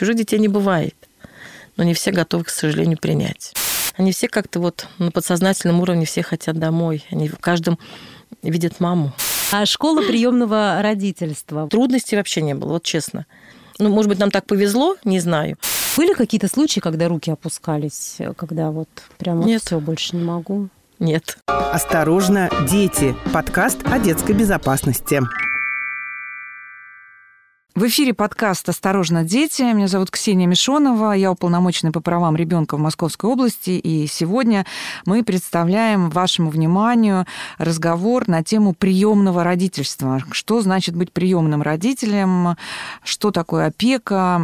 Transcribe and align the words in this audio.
Чужих 0.00 0.16
детей 0.16 0.38
не 0.38 0.48
бывает. 0.48 0.94
Но 1.76 1.84
не 1.84 1.92
все 1.92 2.10
готовы, 2.10 2.44
к 2.44 2.48
сожалению, 2.48 2.96
принять. 2.96 3.52
Они 3.98 4.12
все 4.12 4.28
как-то 4.28 4.58
вот 4.58 4.88
на 4.96 5.10
подсознательном 5.10 5.78
уровне 5.80 6.06
все 6.06 6.22
хотят 6.22 6.58
домой. 6.58 7.04
Они 7.10 7.28
в 7.28 7.36
каждом 7.36 7.78
видят 8.42 8.80
маму. 8.80 9.12
А 9.52 9.66
школа 9.66 10.00
приемного 10.00 10.80
родительства? 10.80 11.68
Трудностей 11.68 12.16
вообще 12.16 12.40
не 12.40 12.54
было, 12.54 12.72
вот 12.72 12.82
честно. 12.82 13.26
Ну, 13.78 13.90
может 13.90 14.08
быть, 14.08 14.18
нам 14.18 14.30
так 14.30 14.46
повезло, 14.46 14.96
не 15.04 15.20
знаю. 15.20 15.58
Были 15.98 16.14
какие-то 16.14 16.48
случаи, 16.48 16.80
когда 16.80 17.06
руки 17.06 17.30
опускались, 17.30 18.16
когда 18.38 18.70
вот 18.70 18.88
прямо 19.18 19.44
Нет. 19.44 19.60
все 19.60 19.80
больше 19.80 20.16
не 20.16 20.24
могу? 20.24 20.70
Нет. 20.98 21.36
Осторожно, 21.44 22.48
дети. 22.70 23.14
Подкаст 23.34 23.80
о 23.84 23.98
детской 23.98 24.32
безопасности. 24.32 25.20
В 27.76 27.86
эфире 27.86 28.14
подкаст 28.14 28.68
«Осторожно, 28.68 29.22
дети». 29.22 29.62
Меня 29.62 29.86
зовут 29.86 30.10
Ксения 30.10 30.48
Мишонова. 30.48 31.12
Я 31.12 31.30
уполномоченный 31.30 31.92
по 31.92 32.00
правам 32.00 32.34
ребенка 32.34 32.76
в 32.76 32.80
Московской 32.80 33.30
области. 33.30 33.70
И 33.70 34.08
сегодня 34.08 34.66
мы 35.06 35.22
представляем 35.22 36.10
вашему 36.10 36.50
вниманию 36.50 37.26
разговор 37.58 38.26
на 38.26 38.42
тему 38.42 38.74
приемного 38.74 39.44
родительства. 39.44 40.20
Что 40.32 40.62
значит 40.62 40.96
быть 40.96 41.12
приемным 41.12 41.62
родителем? 41.62 42.56
Что 43.04 43.30
такое 43.30 43.66
опека? 43.66 44.42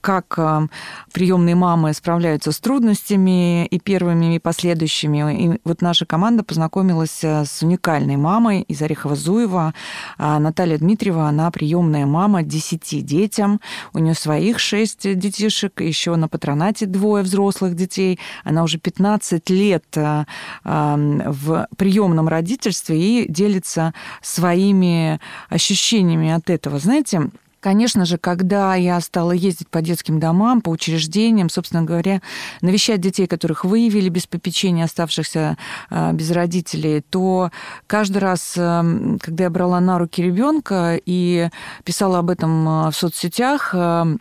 Как 0.00 0.34
э, 0.36 0.68
приемные 1.12 1.56
мамы 1.56 1.92
справляются 1.92 2.52
с 2.52 2.60
трудностями 2.60 3.66
и 3.66 3.80
первыми, 3.80 4.36
и 4.36 4.38
последующими? 4.38 5.56
И 5.56 5.60
вот 5.64 5.82
наша 5.82 6.06
команда 6.06 6.44
познакомилась 6.44 7.18
э, 7.24 7.46
с 7.46 7.62
уникальной 7.64 8.16
мамой 8.16 8.62
из 8.62 8.80
Орехова-Зуева. 8.80 9.74
А 10.18 10.38
Наталья 10.38 10.78
Дмитриева, 10.78 11.26
она 11.26 11.50
приемная 11.50 12.06
мама 12.06 12.43
10 12.44 13.04
детям. 13.04 13.60
У 13.92 13.98
нее 13.98 14.14
своих 14.14 14.58
6 14.58 15.18
детишек, 15.18 15.80
еще 15.80 16.16
на 16.16 16.28
патронате 16.28 16.86
двое 16.86 17.22
взрослых 17.22 17.74
детей. 17.74 18.18
Она 18.44 18.62
уже 18.62 18.78
15 18.78 19.50
лет 19.50 19.84
э, 19.96 20.24
в 20.64 21.68
приемном 21.76 22.28
родительстве 22.28 23.00
и 23.00 23.30
делится 23.30 23.94
своими 24.22 25.20
ощущениями 25.48 26.30
от 26.30 26.50
этого. 26.50 26.78
Знаете, 26.78 27.30
Конечно 27.64 28.04
же, 28.04 28.18
когда 28.18 28.74
я 28.74 29.00
стала 29.00 29.32
ездить 29.32 29.70
по 29.70 29.80
детским 29.80 30.20
домам, 30.20 30.60
по 30.60 30.68
учреждениям, 30.68 31.48
собственно 31.48 31.82
говоря, 31.82 32.20
навещать 32.60 33.00
детей, 33.00 33.26
которых 33.26 33.64
выявили 33.64 34.10
без 34.10 34.26
попечения, 34.26 34.84
оставшихся 34.84 35.56
э, 35.88 36.12
без 36.12 36.30
родителей, 36.30 37.00
то 37.00 37.50
каждый 37.86 38.18
раз, 38.18 38.52
э, 38.58 39.16
когда 39.18 39.44
я 39.44 39.48
брала 39.48 39.80
на 39.80 39.98
руки 39.98 40.22
ребенка 40.22 41.00
и 41.06 41.48
писала 41.84 42.18
об 42.18 42.28
этом 42.28 42.68
э, 42.68 42.90
в 42.90 42.96
соцсетях, 42.96 43.70
э, 43.72 44.16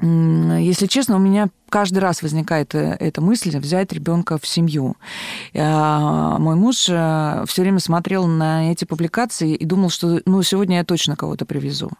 м, 0.00 0.56
если 0.56 0.86
честно, 0.86 1.16
у 1.16 1.18
меня 1.20 1.50
каждый 1.74 1.98
раз 1.98 2.22
возникает 2.22 2.72
э, 2.76 2.96
эта 3.00 3.20
мысль 3.20 3.58
взять 3.58 3.92
ребенка 3.92 4.38
в 4.38 4.46
семью. 4.46 4.94
А, 5.56 6.38
Мой 6.38 6.54
муж 6.54 6.76
все 6.76 7.62
время 7.62 7.80
смотрел 7.80 8.28
на 8.28 8.70
эти 8.70 8.84
публикации 8.84 9.56
и 9.56 9.64
думал, 9.64 9.90
что 9.90 10.20
ну, 10.24 10.40
сегодня 10.44 10.76
я 10.76 10.84
точно 10.84 11.16
кого-то 11.16 11.46
привезу. 11.46 11.90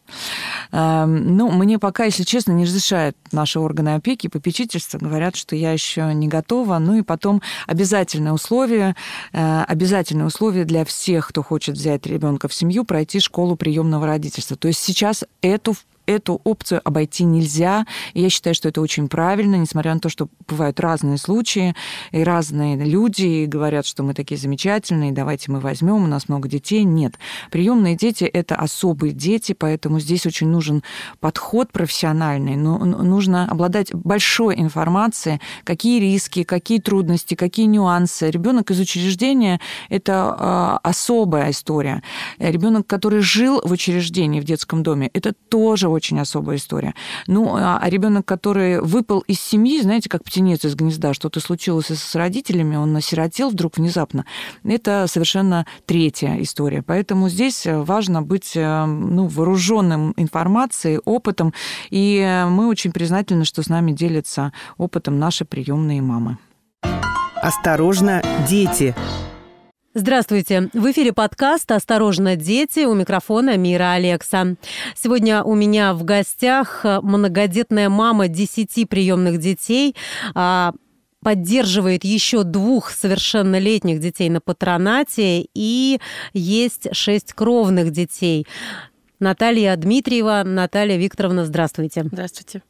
А, 0.71 1.07
Ну, 1.07 1.51
мне 1.51 1.81
пока, 1.81 2.05
если 2.05 2.23
честно, 2.23 2.53
не 2.53 2.67
разрешают 2.67 3.17
наши 3.33 3.59
органы 3.59 3.97
опеки 3.97 4.27
и 4.27 4.31
попечительства. 4.31 4.99
Говорят, 4.99 5.35
что 5.35 5.57
я 5.57 5.73
еще 5.73 6.15
не 6.15 6.29
готова. 6.29 6.79
Ну 6.79 6.95
и 6.95 7.03
потом 7.03 7.43
обязательное 7.67 8.33
условие, 8.33 8.95
э, 9.33 9.63
обязательное 9.67 10.27
условие 10.27 10.65
для 10.67 10.85
всех, 10.85 11.27
кто 11.27 11.43
хочет 11.43 11.75
взять 11.75 12.07
ребенка 12.07 12.47
в 12.47 12.55
семью, 12.55 12.85
пройти 12.85 13.19
школу 13.19 13.57
приемного 13.57 14.07
родительства. 14.07 14.57
То 14.57 14.69
есть 14.69 14.79
сейчас 14.79 15.25
эту 15.43 15.75
эту 16.07 16.41
опцию 16.45 16.81
обойти 16.85 17.25
нельзя. 17.25 17.87
Я 18.15 18.31
считаю, 18.31 18.55
что 18.55 18.69
это 18.69 18.81
очень 18.81 19.09
правильно, 19.09 19.57
несмотря 19.65 19.95
на 19.95 20.01
то, 20.01 20.09
что 20.09 20.29
бывают 20.47 20.79
разные 20.81 21.19
случаи, 21.19 21.75
и 22.13 22.23
разные 22.23 22.77
люди 22.77 23.47
говорят, 23.47 23.87
что 23.87 24.03
мы 24.03 24.15
такие 24.15 24.39
замечательные, 24.39 25.13
давайте 25.13 25.51
мы 25.51 25.61
возьмем, 25.61 26.05
у 26.05 26.07
нас 26.07 26.29
много 26.29 26.49
детей. 26.49 26.85
Нет. 26.85 27.15
Приемные 27.51 27.97
дети– 27.97 28.25
это 28.41 28.57
особые 28.57 29.13
дети, 29.13 29.53
поэтому 29.53 30.01
здесь 30.01 30.27
очень 30.27 30.49
нужен 30.49 30.83
подход 31.21 31.73
профессиональный. 31.73 32.57
Но 32.57 32.79
нужно 32.79 33.49
обладать 33.51 33.93
большой 33.95 34.61
информацией, 34.61 35.41
какие 35.65 36.01
риски, 36.01 36.43
какие 36.45 36.79
трудности, 36.79 37.35
какие 37.35 37.67
нюансы. 37.67 38.31
Ребенок 38.31 38.71
из 38.71 38.81
учреждения– 38.81 39.61
это 39.89 40.37
а, 40.39 40.81
особая 40.83 41.51
история. 41.51 42.03
Ребенок, 42.39 42.87
который 42.87 43.21
жил 43.21 43.61
в 43.65 43.73
учреждении, 43.73 44.41
в 44.41 44.45
детском 44.45 44.83
доме, 44.83 45.11
это 45.15 45.33
тоже 45.33 45.89
очень 45.89 46.21
особая 46.21 46.57
история. 46.57 46.95
Ну, 47.27 47.55
а 47.57 47.81
ребенок, 47.89 48.27
который 48.27 48.81
выпал 48.81 49.21
из 49.21 49.41
семьи, 49.55 49.81
знаете, 49.81 50.09
как 50.09 50.25
птенец 50.25 50.65
из 50.65 50.75
гнезда, 50.75 51.15
что-то 51.15 51.39
случилось 51.39 51.87
с 51.87 52.15
родителями, 52.17 52.75
он 52.75 52.97
осиротел 52.97 53.51
вдруг 53.51 53.77
внезапно, 53.77 54.25
это 54.65 55.07
совершенно 55.09 55.65
третья 55.87 56.37
история. 56.41 56.83
Поэтому 56.83 57.29
здесь 57.29 57.63
важно 57.65 58.21
быть 58.21 58.53
ну, 58.57 59.29
вооруженным 59.29 60.13
информацией, 60.17 60.99
опытом, 61.05 61.55
и 61.91 62.45
мы 62.49 62.67
очень 62.67 62.91
признательны, 62.91 63.45
что 63.45 63.63
с 63.63 63.69
нами 63.69 63.93
делятся 63.93 64.53
опытом 64.77 65.21
наши 65.21 65.45
приемные 65.45 66.03
мамы. 66.03 66.39
Осторожно, 67.37 68.25
дети. 68.49 68.93
Здравствуйте. 69.97 70.71
В 70.73 70.91
эфире 70.91 71.13
подкаст 71.13 71.71
«Осторожно, 71.71 72.35
дети». 72.35 72.85
У 72.85 72.95
микрофона 72.95 73.57
Мира 73.57 73.93
Алекса. 73.93 74.57
Сегодня 74.97 75.45
у 75.45 75.55
меня 75.55 75.95
в 75.95 76.03
гостях 76.03 76.85
многодетная 76.85 77.89
мама 77.89 78.27
10 78.27 78.89
приемных 78.89 79.39
детей, 79.39 79.95
а, 80.35 80.73
поддерживает 81.23 82.03
еще 82.03 82.43
двух 82.43 82.91
совершеннолетних 82.91 84.01
детей 84.01 84.29
на 84.31 84.41
патронате 84.41 85.47
и 85.55 86.01
есть 86.33 86.89
шесть 86.91 87.33
кровных 87.33 87.93
детей. 87.93 88.49
Наталья 89.21 89.77
Дмитриева. 89.77 90.43
Наталья 90.45 90.97
Викторовна, 90.97 91.45
здравствуйте. 91.45 92.03
Здравствуйте. 92.03 92.63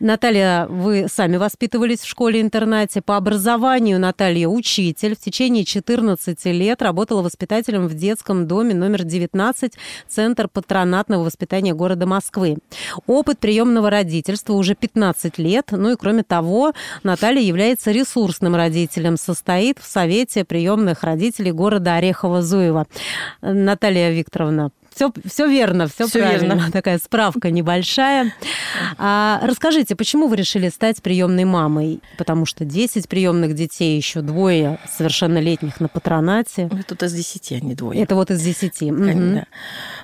Наталья, 0.00 0.66
вы 0.68 1.06
сами 1.08 1.36
воспитывались 1.36 2.00
в 2.00 2.08
школе-интернате. 2.08 3.02
По 3.02 3.16
образованию 3.16 3.98
Наталья 3.98 4.46
учитель. 4.46 5.16
В 5.16 5.18
течение 5.18 5.64
14 5.64 6.44
лет 6.46 6.82
работала 6.82 7.22
воспитателем 7.22 7.88
в 7.88 7.94
детском 7.94 8.46
доме 8.46 8.74
номер 8.74 9.02
19, 9.02 9.72
Центр 10.08 10.48
патронатного 10.48 11.24
воспитания 11.24 11.74
города 11.74 12.06
Москвы. 12.06 12.58
Опыт 13.06 13.40
приемного 13.40 13.90
родительства 13.90 14.52
уже 14.52 14.74
15 14.74 15.38
лет. 15.38 15.66
Ну 15.72 15.90
и 15.90 15.96
кроме 15.96 16.22
того, 16.22 16.72
Наталья 17.02 17.42
является 17.42 17.90
ресурсным 17.90 18.54
родителем. 18.54 19.16
Состоит 19.16 19.78
в 19.80 19.86
Совете 19.86 20.44
приемных 20.44 21.02
родителей 21.02 21.50
города 21.50 21.98
Орехово-Зуево. 21.98 22.86
Наталья 23.42 24.10
Викторовна, 24.12 24.70
все, 24.98 25.12
все 25.24 25.46
верно, 25.46 25.86
все, 25.86 26.08
Всё 26.08 26.18
правильно. 26.18 26.54
верно. 26.54 26.70
Такая 26.72 26.98
справка 26.98 27.52
небольшая. 27.52 28.34
А, 28.98 29.38
расскажите, 29.44 29.94
почему 29.94 30.26
вы 30.26 30.34
решили 30.34 30.68
стать 30.70 31.00
приемной 31.02 31.44
мамой? 31.44 32.00
Потому 32.16 32.46
что 32.46 32.64
10 32.64 33.08
приемных 33.08 33.54
детей, 33.54 33.96
еще 33.96 34.22
двое 34.22 34.80
совершеннолетних 34.90 35.78
на 35.78 35.86
патронате. 35.86 36.68
Ну, 36.72 36.82
Тут 36.82 37.04
из 37.04 37.12
десяти, 37.12 37.54
а 37.54 37.60
не 37.60 37.76
двое. 37.76 38.02
Это 38.02 38.16
вот 38.16 38.32
из 38.32 38.42
10. 38.42 38.82
Мгм. 38.90 39.34
Да. 39.36 39.46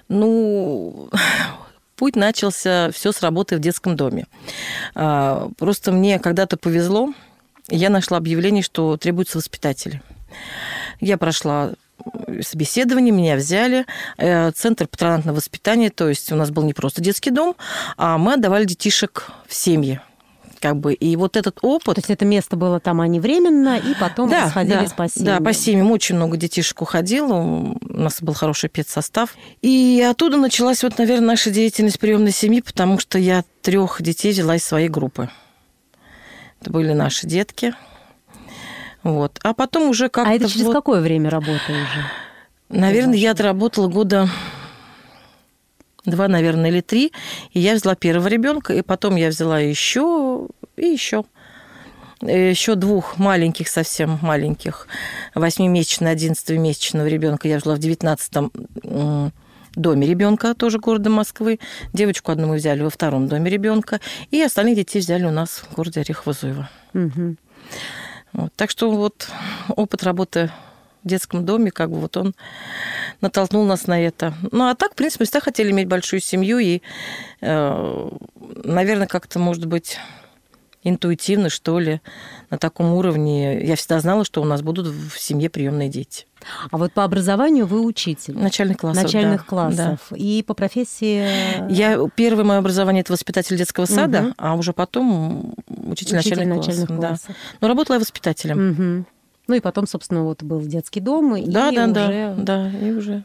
Ну, 0.09 1.11
путь 1.97 2.15
начался 2.15 2.93
все 2.93 3.11
с 3.11 3.21
работы 3.21 3.57
в 3.57 3.59
детском 3.61 3.97
доме. 3.97 4.27
А, 4.95 5.49
Просто 5.59 5.91
мне 5.91 6.21
когда-то 6.21 6.57
повезло, 6.57 7.13
я 7.69 7.91
нашла 7.91 8.19
объявление, 8.19 8.63
что 8.63 8.97
требуются 8.97 9.39
воспитатели. 9.39 10.03
Я 11.01 11.19
прошла 11.19 11.73
собеседование, 12.43 13.13
меня 13.13 13.37
взяли. 13.37 13.87
Э, 14.19 14.51
Центр 14.53 14.87
патронатного 14.87 15.37
воспитания, 15.37 15.91
то 15.91 16.09
есть 16.09 16.31
у 16.33 16.37
нас 16.37 16.51
был 16.51 16.63
не 16.65 16.75
просто 16.75 17.01
детский 17.01 17.31
дом, 17.31 17.57
а 17.97 18.19
мы 18.19 18.35
отдавали 18.35 18.65
детишек 18.65 19.31
в 19.47 19.55
семьи. 19.55 20.01
Как 20.61 20.77
бы. 20.77 20.95
И 20.95 21.15
вот 21.17 21.37
этот 21.37 21.59
опыт... 21.61 21.97
То 21.97 21.99
есть 21.99 22.11
это 22.11 22.25
место 22.25 22.57
было 22.57 22.81
там, 22.81 23.03
а 23.03 23.07
не 23.07 23.21
временно, 23.21 23.77
и 23.77 23.95
потом 24.01 24.31
Да, 24.31 24.47
расходились 24.47 24.91
да, 24.91 24.97
по 24.97 25.09
семьям. 25.09 25.39
Да, 25.39 25.45
по 25.45 25.53
семьям 25.53 25.91
очень 25.91 26.17
много 26.17 26.39
детишек 26.39 26.81
уходило. 26.81 27.35
У 27.35 27.77
нас 27.83 28.23
был 28.23 28.33
хороший 28.33 28.71
педсостав. 28.71 29.37
И 29.61 30.07
оттуда 30.09 30.39
началась 30.39 30.83
вот, 30.83 30.97
наверное, 30.97 31.27
наша 31.27 31.51
деятельность 31.51 32.01
приемной 32.01 32.33
семьи, 32.33 32.63
потому 32.63 32.99
что 32.99 33.19
я 33.19 33.45
трех 33.61 34.01
детей 34.01 34.33
взяла 34.33 34.57
из 34.57 34.65
своей 34.65 34.89
группы. 34.89 35.29
Это 36.63 36.71
были 36.71 36.95
наши 36.95 37.27
детки. 37.27 37.75
Вот. 39.05 39.39
А 39.45 39.55
потом 39.55 39.91
уже 39.91 40.09
как-то... 40.09 40.31
А 40.31 40.35
это 40.35 40.49
через 40.49 40.65
вот, 40.65 40.73
какое 40.73 41.01
время 41.01 41.31
работы 41.31 41.61
уже? 41.71 42.05
Наверное, 42.71 43.17
я 43.17 43.31
отработала 43.31 43.87
года 43.87 44.29
два, 46.05 46.27
наверное, 46.27 46.71
или 46.71 46.81
три. 46.81 47.13
И 47.53 47.61
я 47.61 47.75
взяла 47.75 47.95
первого 47.95 48.27
ребенка, 48.27 48.75
и 48.75 48.83
потом 48.83 49.15
я 49.15 49.29
взяла 49.29 49.61
еще 49.61 50.49
и 50.77 50.87
еще. 50.87 51.25
Еще 52.21 52.75
двух 52.75 53.19
маленьких, 53.19 53.69
совсем 53.69 54.19
маленьких, 54.23 54.89
восьмимесячного, 55.35 56.13
одиннадцатимесячного 56.13 57.07
ребенка 57.07 57.49
я 57.49 57.59
взяла 57.59 57.77
в 57.77 57.79
девятнадцатом 57.79 58.51
доме 59.75 60.07
ребенка, 60.07 60.55
тоже 60.55 60.79
города 60.79 61.11
Москвы. 61.11 61.61
Девочку 61.93 62.33
одну 62.33 62.47
мы 62.47 62.57
взяли 62.57 62.81
во 62.81 62.89
втором 62.89 63.29
доме 63.29 63.51
ребенка. 63.51 64.01
И 64.31 64.41
остальных 64.41 64.77
детей 64.77 65.01
взяли 65.01 65.25
у 65.25 65.33
нас 65.33 65.65
в 65.69 65.75
городе 65.75 66.01
Орехово-Зуево. 66.01 66.67
Мгм. 66.95 67.37
Вот. 68.35 68.53
Так 68.57 68.71
что 68.71 68.91
вот 68.91 69.29
опыт 69.69 70.03
работы 70.03 70.51
в 71.03 71.09
детском 71.09 71.45
доме, 71.45 71.71
как 71.71 71.91
бы 71.91 72.01
вот 72.01 72.17
он 72.17 72.35
натолкнул 73.21 73.65
нас 73.65 73.87
на 73.87 74.01
это. 74.01 74.35
Ну, 74.53 74.69
а 74.69 74.75
так, 74.75 74.93
в 74.93 74.95
принципе, 74.97 75.23
мы 75.23 75.27
всегда 75.27 75.41
хотели 75.41 75.71
иметь 75.71 75.89
большую 75.89 76.21
семью, 76.21 76.59
и, 76.59 76.83
э, 77.41 78.11
наверное, 78.65 79.07
как-то, 79.07 79.39
может 79.39 79.67
быть, 79.67 79.99
интуитивно, 80.85 81.49
что 81.49 81.79
ли, 81.79 82.01
на 82.51 82.59
таком 82.59 82.93
уровне. 82.93 83.65
Я 83.65 83.75
всегда 83.77 83.99
знала, 84.01 84.25
что 84.25 84.41
у 84.43 84.45
нас 84.45 84.63
будут 84.63 84.87
в 84.87 85.19
семье 85.19 85.51
приемные 85.51 85.89
дети. 85.89 86.27
А 86.71 86.77
вот 86.77 86.93
по 86.93 87.05
образованию 87.05 87.67
вы 87.67 87.81
учитель. 87.85 88.37
Начальных 88.37 88.77
классов, 88.77 89.03
начальных 89.03 89.41
да, 89.41 89.47
классов. 89.47 90.13
И 90.15 90.45
по 90.47 90.53
профессии... 90.55 91.27
да. 91.59 91.67
Я, 91.69 91.99
первое 92.15 92.45
мое 92.45 92.59
образование– 92.59 93.01
это 93.03 93.13
воспитатель 93.13 93.57
детского 93.57 93.87
сада, 93.87 94.21
Мгм. 94.21 94.35
а 94.37 94.55
уже 94.55 94.73
потом 94.75 95.55
учитель, 95.67 96.19
учитель 96.19 96.37
начальных, 96.37 96.57
начальных 96.59 96.87
классов. 96.89 97.01
Да. 97.01 97.09
классов. 97.09 97.37
Но 97.61 97.69
работала 97.69 97.97
я 97.97 98.01
воспитателем. 98.01 98.69
Мгм. 98.71 99.07
Ну 99.47 99.55
и 99.55 99.61
потом, 99.61 99.87
собственно, 99.87 100.23
вот 100.25 100.43
был 100.43 100.61
детский 100.61 101.01
дом, 101.01 101.37
и 101.37 101.47
Да, 101.47 101.71
да, 101.71 101.85
уже... 101.85 101.93
да, 101.93 102.35
да, 102.37 102.71
и 102.79 102.91
уже. 102.93 103.25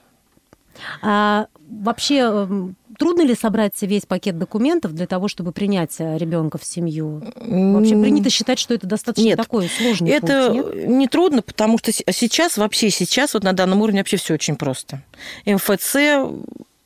А 1.02 1.48
вообще 1.70 2.18
эм, 2.20 2.76
трудно 3.00 3.22
ли 3.22 3.34
собрать 3.34 3.74
весь 3.81 4.06
пакет 4.06 4.38
документов 4.38 4.94
для 4.94 5.07
того, 5.07 5.28
чтобы 5.28 5.51
принять 5.51 5.96
ребенка 6.00 6.57
в 6.60 6.66
семью? 6.66 7.24
Вообще 7.36 8.00
принято 8.00 8.30
считать, 8.30 8.60
что 8.60 8.75
это 8.75 8.86
достаточно 8.86 9.30
Нет. 9.30 9.38
такой 9.38 9.69
сложный 9.69 10.12
Это 10.12 10.51
путь, 10.51 10.75
нет? 10.75 10.88
не 10.88 11.07
трудно, 11.07 11.42
потому 11.42 11.80
что 11.80 11.92
сейчас, 11.92 12.57
вообще 12.57 12.92
сейчас, 12.92 13.34
вот 13.34 13.44
на 13.44 13.54
данном 13.54 13.81
уровне 13.81 14.01
вообще 14.01 14.18
все 14.18 14.36
очень 14.36 14.57
просто. 14.57 15.01
МФЦ 15.46 15.96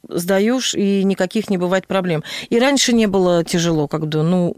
сдаешь, 0.08 0.76
и 0.76 1.04
никаких 1.04 1.50
не 1.50 1.58
бывает 1.58 1.88
проблем. 1.88 2.24
И 2.50 2.60
раньше 2.60 2.94
не 2.94 3.08
было 3.08 3.44
тяжело, 3.44 3.88
когда, 3.88 4.22
ну, 4.22 4.56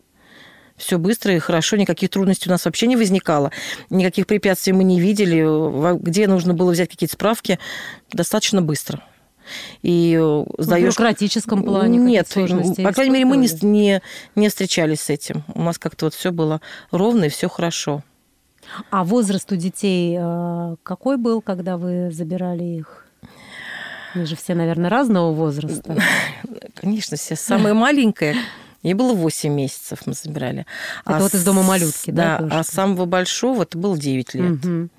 все 0.76 0.98
быстро 0.98 1.34
и 1.34 1.40
хорошо, 1.40 1.78
никаких 1.78 2.10
трудностей 2.10 2.50
у 2.50 2.52
нас 2.52 2.66
вообще 2.66 2.88
не 2.88 2.98
возникало, 2.98 3.52
никаких 3.90 4.28
препятствий 4.28 4.74
мы 4.74 4.84
не 4.84 5.00
видели, 5.00 5.98
где 6.00 6.28
нужно 6.28 6.54
было 6.54 6.72
взять 6.72 6.90
какие-то 6.90 7.14
справки, 7.14 7.60
достаточно 8.12 8.62
быстро. 8.62 9.02
И 9.82 10.14
э, 10.20 10.22
В 10.22 10.64
сдаешь 10.64 10.84
бюрократическом 10.96 11.64
плане 11.64 11.98
Нет, 11.98 12.28
сложности 12.28 12.84
по 12.84 12.92
крайней 12.92 13.14
мере, 13.14 13.26
мы 13.26 13.38
не, 13.38 13.48
не, 13.66 14.02
не 14.36 14.50
встречались 14.50 15.02
с 15.02 15.10
этим. 15.10 15.44
У 15.54 15.62
нас 15.62 15.78
как-то 15.78 16.06
вот 16.06 16.14
все 16.14 16.32
было 16.32 16.62
ровно 16.92 17.26
и 17.26 17.30
все 17.30 17.48
хорошо. 17.50 18.04
А 18.90 19.04
возраст 19.04 19.52
у 19.52 19.56
детей 19.56 20.18
э, 20.20 20.76
какой 20.84 21.18
был, 21.18 21.42
когда 21.42 21.78
вы 21.78 22.10
забирали 22.12 22.64
их? 22.64 23.06
Они 24.16 24.26
же 24.26 24.36
все, 24.36 24.56
наверное, 24.56 24.90
разного 24.90 25.32
возраста. 25.34 25.98
Конечно, 26.76 27.18
все. 27.18 27.36
Самая 27.36 27.74
маленькая, 27.74 28.36
ей 28.82 28.94
было 28.94 29.14
8 29.14 29.54
месяцев 29.54 30.00
мы 30.06 30.14
забирали. 30.14 30.66
Это 31.06 31.20
вот 31.20 31.34
из 31.34 31.44
дома 31.44 31.64
с- 31.64 31.68
малютки, 31.68 32.12
да, 32.12 32.38
Да, 32.38 32.44
тоже? 32.44 32.56
а 32.60 32.64
самого 32.64 33.06
большого 33.06 33.64
это 33.64 33.78
было 33.78 33.98
9 33.98 34.34
лет. 34.34 34.64
Мгм. 34.64 34.90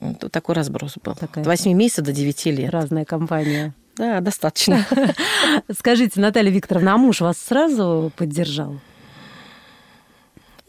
Вот 0.00 0.30
такой 0.30 0.54
разброс 0.54 0.94
был. 1.02 1.14
Такая. 1.14 1.42
От 1.42 1.48
8 1.48 1.72
месяцев 1.72 2.04
до 2.04 2.12
9 2.12 2.46
лет. 2.46 2.70
Разная 2.70 3.04
компания. 3.04 3.74
Да, 3.96 4.20
достаточно. 4.20 4.86
Скажите, 5.76 6.20
Наталья 6.20 6.50
Викторовна, 6.50 6.94
а 6.94 6.96
муж 6.98 7.20
вас 7.20 7.36
сразу 7.38 8.12
поддержал? 8.16 8.78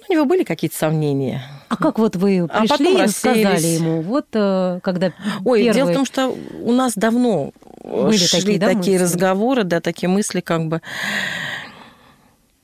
У 0.07 0.11
него 0.11 0.25
были 0.25 0.43
какие-то 0.43 0.75
сомнения. 0.75 1.43
А 1.67 1.77
как 1.77 1.99
вот 1.99 2.15
вы 2.15 2.39
А 2.49 2.65
потом 2.65 2.77
пришли 2.77 3.03
и 3.03 3.07
сказали 3.07 3.67
ему, 3.67 4.01
вот 4.01 4.25
э, 4.33 4.79
когда 4.81 5.13
Ой, 5.45 5.63
первый... 5.63 5.73
дело 5.75 5.91
в 5.91 5.93
том, 5.93 6.05
что 6.05 6.35
у 6.63 6.71
нас 6.71 6.93
давно 6.95 7.51
Были 7.83 8.17
шли 8.17 8.39
такие, 8.39 8.59
да, 8.59 8.67
такие 8.69 8.99
мысли? 8.99 9.03
разговоры, 9.03 9.63
да, 9.63 9.79
такие 9.79 10.09
мысли, 10.09 10.41
как 10.41 10.67
бы. 10.67 10.81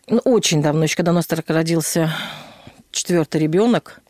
Ну, 0.07 0.17
очень 0.23 0.63
давно, 0.63 0.83
еще 0.83 0.95
когда 0.95 1.12
у 1.12 1.15
нас 1.15 1.27
только 1.27 1.53
родился 1.53 2.12
четвертый 2.89 3.41
ребенок, 3.41 4.01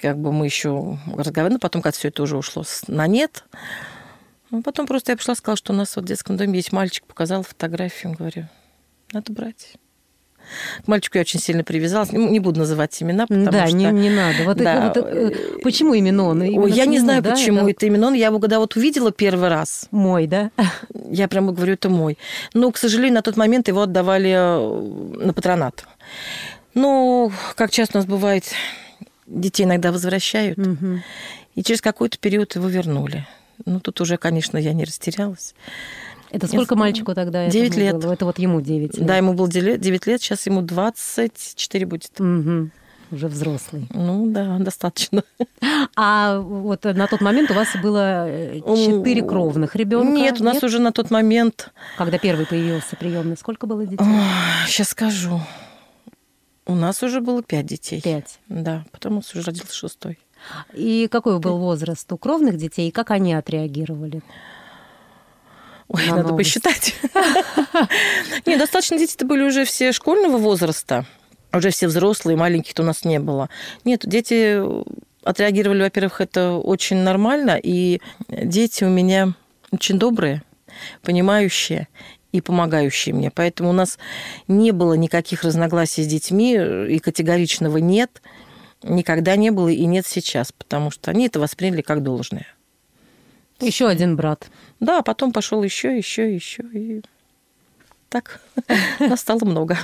как 0.00 0.18
бы 0.18 0.32
мы 0.32 0.46
еще 0.46 0.98
разговаривали, 1.06 1.54
но 1.54 1.58
потом, 1.58 1.82
как 1.82 1.94
все 1.94 2.08
это 2.08 2.22
уже 2.22 2.36
ушло 2.36 2.64
на 2.88 3.06
нет, 3.06 3.44
ну, 4.50 4.62
потом 4.62 4.86
просто 4.86 5.12
я 5.12 5.16
пришла, 5.16 5.34
сказала, 5.34 5.56
что 5.56 5.72
у 5.72 5.76
нас 5.76 5.96
вот 5.96 6.04
в 6.04 6.08
детском 6.08 6.36
доме 6.36 6.56
есть 6.56 6.70
мальчик, 6.70 7.04
показала 7.06 7.42
фотографию, 7.42 8.12
говорю, 8.12 8.46
надо 9.12 9.32
брать. 9.32 9.74
К 10.84 10.88
мальчику 10.88 11.18
я 11.18 11.22
очень 11.22 11.40
сильно 11.40 11.64
привязалась. 11.64 12.12
Не 12.12 12.38
буду 12.38 12.60
называть 12.60 13.02
имена, 13.02 13.26
потому 13.26 13.50
Да, 13.50 13.66
что... 13.66 13.76
не, 13.76 13.86
не 13.86 14.10
надо. 14.10 14.44
Вот, 14.44 14.56
Да. 14.58 14.92
вот, 14.94 14.96
э, 14.98 15.30
почему 15.62 15.94
именно 15.94 16.24
он? 16.24 16.42
Именно 16.42 16.62
Ой, 16.64 16.72
я 16.72 16.86
не 16.86 16.98
знаю, 16.98 17.22
да, 17.22 17.32
почему 17.32 17.60
это 17.60 17.70
это 17.70 17.86
именно 17.86 18.08
он. 18.08 18.14
Я 18.14 18.26
его 18.26 18.38
когда 18.38 18.58
вот 18.58 18.76
увидела 18.76 19.10
первый 19.10 19.48
раз, 19.48 19.88
Мой, 19.90 20.26
да? 20.26 20.50
я 21.10 21.28
прямо 21.28 21.52
говорю, 21.52 21.72
это 21.74 21.88
мой. 21.88 22.18
Но, 22.52 22.70
к 22.70 22.76
сожалению, 22.76 23.14
на 23.14 23.22
тот 23.22 23.36
момент 23.36 23.68
его 23.68 23.82
отдавали 23.82 24.30
э, 24.30 25.24
на 25.24 25.32
патронат. 25.32 25.86
Ну, 26.74 27.32
как 27.56 27.70
часто 27.70 27.98
у 27.98 28.00
нас 28.00 28.06
бывает, 28.06 28.44
детей 29.26 29.64
иногда 29.64 29.92
возвращают, 29.92 30.58
Мгм. 30.58 31.02
и 31.54 31.62
через 31.62 31.80
какой-то 31.80 32.18
период 32.18 32.54
его 32.56 32.68
вернули. 32.68 33.26
Ну, 33.66 33.80
тут 33.80 34.00
уже, 34.00 34.16
конечно, 34.16 34.58
я 34.58 34.72
не 34.72 34.84
растерялась. 34.84 35.54
Это 36.30 36.48
сколько 36.48 36.74
мальчику 36.74 37.14
тогда? 37.14 37.48
Девять 37.48 37.70
этому 37.72 37.84
лет. 37.84 37.98
было? 38.02 38.12
Это 38.12 38.24
вот 38.24 38.38
ему 38.40 38.60
9 38.60 38.96
лет. 38.98 39.06
Да, 39.06 39.16
ему 39.16 39.34
было 39.34 39.48
9 39.48 40.06
лет, 40.06 40.20
сейчас 40.20 40.46
ему 40.46 40.62
24 40.62 41.86
будет. 41.86 42.10
Мгм. 42.18 42.72
Уже 43.12 43.28
взрослый. 43.28 43.86
Ну, 43.90 44.26
да, 44.32 44.56
достаточно. 44.58 45.22
А 45.96 46.40
вот 46.40 46.82
на 46.84 47.06
тот 47.06 47.20
момент 47.20 47.50
у 47.52 47.54
вас 47.54 47.68
было 47.80 48.26
э, 48.28 48.60
четыре 48.60 49.20
М, 49.20 49.28
кровных 49.28 49.76
ребенка. 49.76 50.10
Нет, 50.12 50.40
у 50.40 50.44
нас 50.44 50.60
уже 50.64 50.80
на 50.80 50.90
тот 50.90 51.12
момент, 51.12 51.72
Когда 51.96 52.18
первый 52.18 52.46
появился 52.46 52.96
приемный, 52.96 53.36
сколько 53.36 53.66
было 53.68 53.86
детей? 53.86 54.04
сейчас 54.66 54.88
скажу, 54.88 55.40
у 56.66 56.74
нас 56.74 57.02
уже 57.02 57.20
было 57.20 57.42
5 57.42 57.66
детей. 57.66 58.00
Пять. 58.00 58.38
Да, 58.48 58.84
потом 58.90 59.14
у 59.14 59.16
нас 59.16 59.34
уже 59.34 59.44
родился 59.44 59.74
шестой. 59.74 60.18
И 60.74 61.08
какой 61.10 61.38
был 61.38 61.58
возраст 61.58 62.10
у 62.12 62.18
кровных 62.18 62.56
детей, 62.56 62.88
и 62.88 62.90
как 62.90 63.10
они 63.10 63.34
отреагировали? 63.34 64.22
Ой, 65.88 66.06
на 66.06 66.16
надо 66.16 66.28
новость. 66.28 66.54
посчитать. 66.54 66.94
Не, 68.46 68.56
достаточно 68.56 68.98
дети-то 68.98 69.26
были 69.26 69.42
уже 69.42 69.64
все 69.64 69.92
школьного 69.92 70.38
возраста. 70.38 71.06
Уже 71.52 71.70
все 71.70 71.86
взрослые, 71.86 72.36
маленьких-то 72.36 72.82
у 72.82 72.86
нас 72.86 73.04
не 73.04 73.18
было. 73.20 73.48
Нет, 73.84 74.02
дети 74.04 74.60
отреагировали, 75.22 75.82
во-первых, 75.82 76.20
это 76.20 76.52
очень 76.52 76.96
нормально, 76.98 77.58
и 77.62 78.00
дети 78.28 78.84
у 78.84 78.88
меня 78.88 79.34
очень 79.70 79.98
добрые, 79.98 80.42
понимающие 81.02 81.88
и 82.34 82.40
помогающие 82.40 83.14
мне. 83.14 83.30
Поэтому 83.30 83.70
у 83.70 83.72
нас 83.72 83.96
не 84.48 84.72
было 84.72 84.94
никаких 84.94 85.44
разногласий 85.44 86.02
с 86.02 86.06
детьми, 86.08 86.54
и 86.54 86.98
категоричного 86.98 87.76
нет, 87.76 88.20
никогда 88.82 89.36
не 89.36 89.50
было 89.50 89.68
и 89.68 89.86
нет 89.86 90.04
сейчас, 90.04 90.50
потому 90.50 90.90
что 90.90 91.12
они 91.12 91.26
это 91.26 91.38
восприняли 91.38 91.82
как 91.82 92.02
должное. 92.02 92.48
Еще 93.60 93.86
один 93.86 94.16
брат. 94.16 94.50
Да, 94.80 94.98
а 94.98 95.02
потом 95.02 95.30
пошел 95.32 95.62
еще, 95.62 95.96
еще, 95.96 96.34
еще. 96.34 96.64
И 96.72 97.02
так 98.14 98.38
нас 99.00 99.20
стало 99.20 99.40
много. 99.44 99.76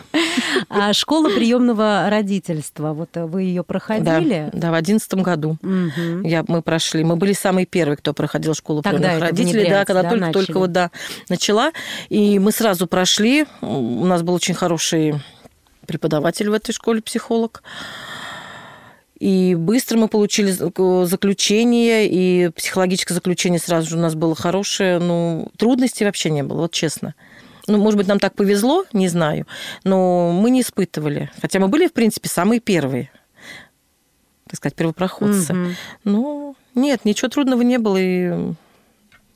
А 0.69 0.93
школа 0.93 1.31
приемного 1.31 2.07
родительства, 2.09 2.93
вот 2.93 3.17
э, 3.17 3.25
вы 3.27 3.43
ее 3.43 3.63
Да, 3.63 3.65
проходили? 3.65 4.51
да, 4.53 4.71
в 4.71 4.75
одиннадцатом 4.75 5.25
году. 5.25 5.57
Мгм. 5.63 6.23
Я, 6.23 6.45
мы 6.47 6.63
прошли, 6.63 7.03
мы 7.03 7.17
были 7.17 7.33
самые 7.33 7.67
первые, 7.67 7.97
кто 7.97 8.15
проходил 8.15 8.55
школу 8.55 8.83
Тогда 8.83 8.99
приемных 9.09 9.23
родителей, 9.23 9.69
да, 9.69 9.85
когда 9.85 10.03
да, 10.05 10.11
только-только 10.11 10.53
начали? 10.53 10.59
вот, 10.59 10.73
да, 10.73 10.91
начала. 11.29 11.73
И 12.09 12.39
мы 12.39 12.53
сразу 12.53 12.87
прошли. 12.87 13.47
У 13.63 14.05
нас 14.05 14.23
был 14.23 14.35
очень 14.35 14.55
хороший 14.55 15.21
преподаватель 15.89 16.49
в 16.49 16.53
этой 16.53 16.73
школе, 16.73 17.03
психолог. 17.03 17.65
И 19.19 19.57
быстро 19.59 19.99
мы 19.99 20.07
получили 20.09 20.51
заключение, 21.05 22.09
и 22.09 22.49
психологическое 22.51 23.13
заключение 23.13 23.59
сразу 23.59 23.91
же 23.91 23.97
у 23.99 24.01
нас 24.01 24.15
было 24.15 24.37
хорошее. 24.37 25.01
Ну, 25.01 25.51
трудностей 25.59 26.05
вообще 26.05 26.31
не 26.31 26.43
было, 26.45 26.61
вот 26.63 26.73
честно. 26.73 27.15
Ну, 27.71 27.79
может 27.79 27.97
быть, 27.97 28.09
нам 28.09 28.19
так 28.19 28.35
повезло, 28.35 28.85
не 28.93 29.09
знаю, 29.09 29.47
но 29.85 30.33
мы 30.33 30.51
не 30.51 30.63
испытывали. 30.63 31.31
Хотя 31.41 31.61
мы 31.61 31.69
были, 31.69 31.87
в 31.87 31.93
принципе, 31.93 32.29
самые 32.29 32.59
первые, 32.61 33.11
так 34.47 34.57
сказать, 34.57 34.75
первопроходцы. 34.75 35.55
Мгм. 35.55 35.77
Ну, 36.05 36.57
нет, 36.75 37.05
ничего 37.05 37.29
трудного 37.29 37.63
не 37.63 37.79
было, 37.79 37.97
и 37.97 38.53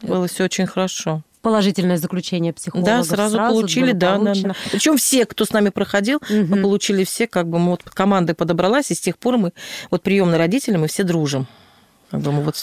было 0.02 0.26
все 0.26 0.44
очень 0.44 0.66
хорошо. 0.66 1.22
Положительное 1.42 1.98
заключение 1.98 2.52
психолога. 2.52 2.90
Да, 2.90 3.04
сразу, 3.04 3.36
получили, 3.36 3.92
да, 3.92 4.18
да, 4.18 4.32
да. 4.34 4.54
Причем 4.72 4.96
все, 4.96 5.26
кто 5.26 5.44
с 5.44 5.52
нами 5.52 5.68
проходил, 5.68 6.20
мы 6.28 6.42
Мгм. 6.42 6.62
получили 6.62 7.04
все, 7.04 7.26
как 7.28 7.46
бы 7.48 7.58
мы 7.58 7.72
вот 7.72 7.82
команда 7.84 8.34
подобралась, 8.34 8.90
и 8.90 8.94
с 8.94 9.00
тех 9.00 9.16
пор 9.16 9.36
мы, 9.36 9.52
вот 9.90 10.02
приемные 10.02 10.38
родители, 10.38 10.76
мы 10.76 10.88
все 10.88 11.04
дружим. 11.04 11.46
Как 12.10 12.20
бы 12.20 12.32
мы 12.32 12.42
вот 12.42 12.56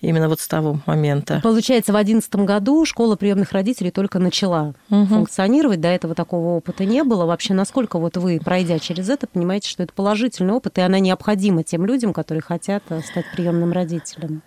именно 0.00 0.28
вот 0.28 0.40
с 0.40 0.48
того 0.48 0.80
момента. 0.86 1.40
Получается, 1.42 1.92
в 1.92 1.96
одиннадцатом 1.96 2.46
году 2.46 2.84
школа 2.84 3.16
приемных 3.16 3.52
родителей 3.52 3.90
только 3.90 4.18
начала 4.18 4.74
Мгм. 4.88 5.06
функционировать. 5.06 5.80
До 5.80 5.88
этого 5.88 6.14
такого 6.14 6.56
опыта 6.56 6.84
не 6.84 7.02
было. 7.04 7.24
Вообще, 7.26 7.54
насколько 7.54 7.98
вот 7.98 8.16
вы, 8.16 8.40
пройдя 8.42 8.78
через 8.78 9.08
это, 9.08 9.26
понимаете, 9.26 9.68
что 9.68 9.82
это 9.82 9.92
положительный 9.92 10.54
опыт, 10.54 10.78
и 10.78 10.80
она 10.80 10.98
необходима 10.98 11.62
тем 11.62 11.86
людям, 11.86 12.12
которые 12.12 12.42
хотят 12.42 12.82
э, 12.88 13.00
стать 13.02 13.26
приемным 13.32 13.72
родителем? 13.72 14.42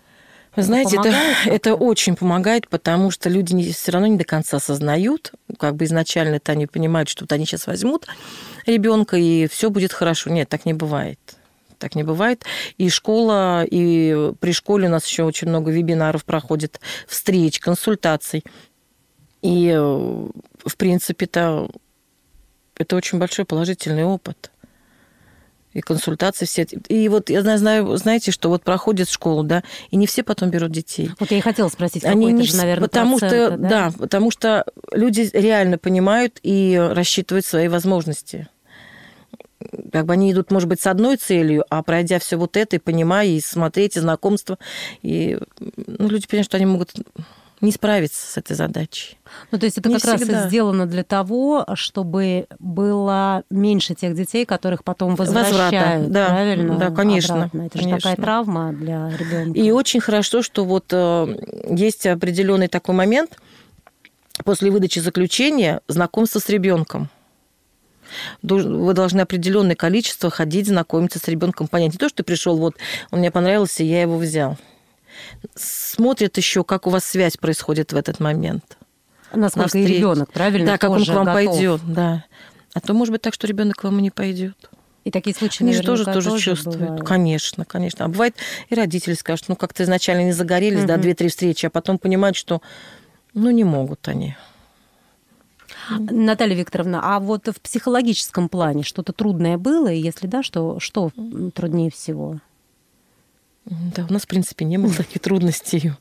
Вы 0.56 0.62
знаете, 0.64 0.96
это, 0.96 1.14
это 1.46 1.74
очень 1.74 2.16
помогает, 2.16 2.68
потому 2.68 3.10
что 3.10 3.28
люди 3.28 3.54
не, 3.54 3.72
все 3.72 3.92
равно 3.92 4.08
не 4.08 4.16
до 4.16 4.24
конца 4.24 4.56
осознают, 4.56 5.32
как 5.58 5.76
бы 5.76 5.84
изначально 5.84 6.36
это 6.36 6.52
они 6.52 6.66
понимают, 6.66 7.08
что 7.08 7.24
вот 7.24 7.32
они 7.32 7.46
сейчас 7.46 7.66
возьмут 7.66 8.06
ребенка 8.66 9.16
и 9.16 9.46
все 9.48 9.70
будет 9.70 9.92
хорошо. 9.92 10.30
Нет, 10.30 10.48
так 10.48 10.66
не 10.66 10.74
бывает. 10.74 11.18
Так 11.80 11.94
не 11.96 12.04
бывает. 12.04 12.44
И 12.76 12.90
школа, 12.90 13.64
и 13.64 14.32
при 14.38 14.52
школе 14.52 14.86
у 14.86 14.90
нас 14.90 15.06
еще 15.06 15.24
очень 15.24 15.48
много 15.48 15.70
вебинаров 15.72 16.26
проходит, 16.26 16.78
встреч, 17.08 17.58
консультаций. 17.58 18.44
И, 19.40 19.68
э, 19.74 19.78
в 19.78 20.76
принципе, 20.76 21.24
это, 21.24 21.68
это 22.76 22.96
очень 22.96 23.18
большой 23.18 23.46
положительный 23.46 24.04
опыт. 24.04 24.50
И 25.72 25.80
консультации 25.80 26.44
все. 26.44 26.64
И 26.88 27.08
вот 27.08 27.30
я 27.30 27.42
знаю- 27.42 27.96
знаете, 27.96 28.30
что 28.30 28.50
вот 28.50 28.62
проходят 28.62 29.08
школу, 29.08 29.42
да, 29.42 29.62
и 29.90 29.96
не 29.96 30.06
все 30.06 30.22
потом 30.22 30.50
берут 30.50 30.72
детей. 30.72 31.10
Вот 31.18 31.30
я 31.30 31.38
и 31.38 31.40
хотела 31.40 31.68
спросить, 31.68 32.04
Они 32.04 32.26
какой-то 32.26 32.38
не 32.38 32.46
же, 32.46 32.56
наверное, 32.56 32.88
потому 32.88 33.18
процент, 33.18 33.54
что 33.54 33.56
да? 33.56 33.92
потому 33.96 34.30
что 34.30 34.66
люди 34.92 35.30
реально 35.32 35.78
понимают 35.78 36.40
и 36.42 36.76
рассчитывают 36.92 37.46
свои 37.46 37.68
возможности. 37.68 38.48
Как 39.92 40.06
бы 40.06 40.12
они 40.14 40.32
идут, 40.32 40.50
может 40.50 40.68
быть, 40.68 40.80
с 40.80 40.86
одной 40.86 41.16
целью, 41.16 41.64
а 41.68 41.82
пройдя 41.82 42.18
все 42.18 42.36
вот 42.36 42.56
это 42.56 42.76
и 42.76 42.78
понимая, 42.78 43.26
и 43.26 43.40
смотреть, 43.40 43.96
и 43.96 44.00
знакомство, 44.00 44.58
и 45.02 45.38
ну, 45.58 46.08
люди 46.08 46.26
понимают, 46.26 46.46
что 46.46 46.56
они 46.56 46.66
могут 46.66 46.92
не 47.60 47.72
справиться 47.72 48.26
с 48.26 48.38
этой 48.38 48.56
задачей. 48.56 49.18
Ну, 49.50 49.58
то 49.58 49.66
есть 49.66 49.76
это 49.76 49.88
Не 49.88 49.96
как 49.96 50.04
раз 50.04 50.20
и 50.20 50.24
всегда. 50.24 50.48
сделано 50.48 50.86
для 50.86 51.04
того, 51.04 51.66
чтобы 51.74 52.46
было 52.58 53.42
меньше 53.50 53.94
тех 53.94 54.14
детей, 54.14 54.46
которых 54.46 54.82
потом 54.82 55.14
Возврата, 55.14 55.50
возвращают, 55.50 56.10
да. 56.10 56.26
правильно? 56.28 56.78
Да, 56.78 56.90
конечно, 56.90 57.34
обратно. 57.34 57.62
Это 57.66 57.78
же 57.78 57.84
такая 57.84 58.00
конечно. 58.00 58.22
травма 58.22 58.72
для 58.72 59.10
ребенка. 59.16 59.58
И 59.58 59.70
очень 59.70 60.00
хорошо, 60.00 60.42
что 60.42 60.64
вот 60.64 60.86
э, 60.90 61.36
есть 61.68 62.06
определенный 62.06 62.68
такой 62.68 62.94
момент 62.94 63.38
после 64.44 64.70
выдачи 64.70 65.00
заключения 65.00 65.80
знакомство 65.86 66.38
с 66.38 66.48
ребенком. 66.48 67.10
Вы 68.42 68.92
должны 68.94 69.20
определенное 69.20 69.76
количество 69.76 70.30
ходить, 70.30 70.66
знакомиться 70.68 71.18
с 71.18 71.28
ребенком, 71.28 71.68
понять. 71.68 71.92
Не 71.92 71.98
то, 71.98 72.08
что 72.08 72.18
ты 72.18 72.22
пришел, 72.24 72.56
вот 72.56 72.76
он 73.10 73.20
мне 73.20 73.30
понравился, 73.30 73.82
я 73.82 74.02
его 74.02 74.16
взял. 74.18 74.56
Смотрят 75.54 76.36
еще, 76.36 76.64
как 76.64 76.86
у 76.86 76.90
вас 76.90 77.04
связь 77.04 77.36
происходит 77.36 77.92
в 77.92 77.96
этот 77.96 78.20
момент. 78.20 78.76
Насколько 79.32 79.78
и 79.78 79.86
ребенок, 79.86 80.32
правильно? 80.32 80.72
да, 80.72 80.78
как 80.78 80.90
он 80.90 80.98
тоже 80.98 81.12
к 81.12 81.14
вам 81.14 81.26
готов. 81.26 81.44
пойдет, 81.52 81.80
да. 81.86 82.24
А 82.74 82.80
то 82.80 82.94
может 82.94 83.12
быть 83.12 83.22
так, 83.22 83.34
что 83.34 83.46
ребенок 83.46 83.76
к 83.76 83.84
вам 83.84 83.98
и 83.98 84.02
не 84.02 84.10
пойдет. 84.10 84.56
И 85.04 85.10
такие 85.10 85.34
случаи 85.34 85.62
Они 85.62 85.72
же 85.72 85.82
тоже, 85.82 86.04
наверняка 86.04 86.30
тоже 86.30 86.42
чувствуют. 86.44 86.78
бывают. 86.80 87.06
Конечно, 87.06 87.64
конечно. 87.64 88.04
А 88.04 88.08
бывает 88.08 88.36
и 88.68 88.74
родители 88.74 89.14
скажут, 89.14 89.46
ну 89.48 89.56
как-то 89.56 89.82
изначально 89.84 90.24
не 90.24 90.32
загорелись, 90.32 90.84
да, 90.84 90.94
Мгм. 90.94 91.02
две-три 91.02 91.28
встречи, 91.28 91.66
а 91.66 91.70
потом 91.70 91.98
понимают, 91.98 92.36
что 92.36 92.60
ну 93.34 93.50
не 93.50 93.64
могут 93.64 94.06
они. 94.08 94.36
Наталья 95.88 96.54
Викторовна, 96.54 97.00
а 97.02 97.20
вот 97.20 97.48
в 97.48 97.60
психологическом 97.60 98.48
плане 98.48 98.82
что-то 98.82 99.12
трудное 99.12 99.58
было? 99.58 99.92
И 99.92 100.00
если 100.00 100.26
да, 100.26 100.42
что, 100.42 100.78
что 100.80 101.10
труднее 101.54 101.90
всего? 101.90 102.38
Да, 103.64 104.06
у 104.08 104.12
нас, 104.12 104.22
в 104.22 104.26
принципе, 104.26 104.64
не 104.64 104.78
было 104.78 104.92
таких 104.92 105.20
трудностей. 105.20 105.92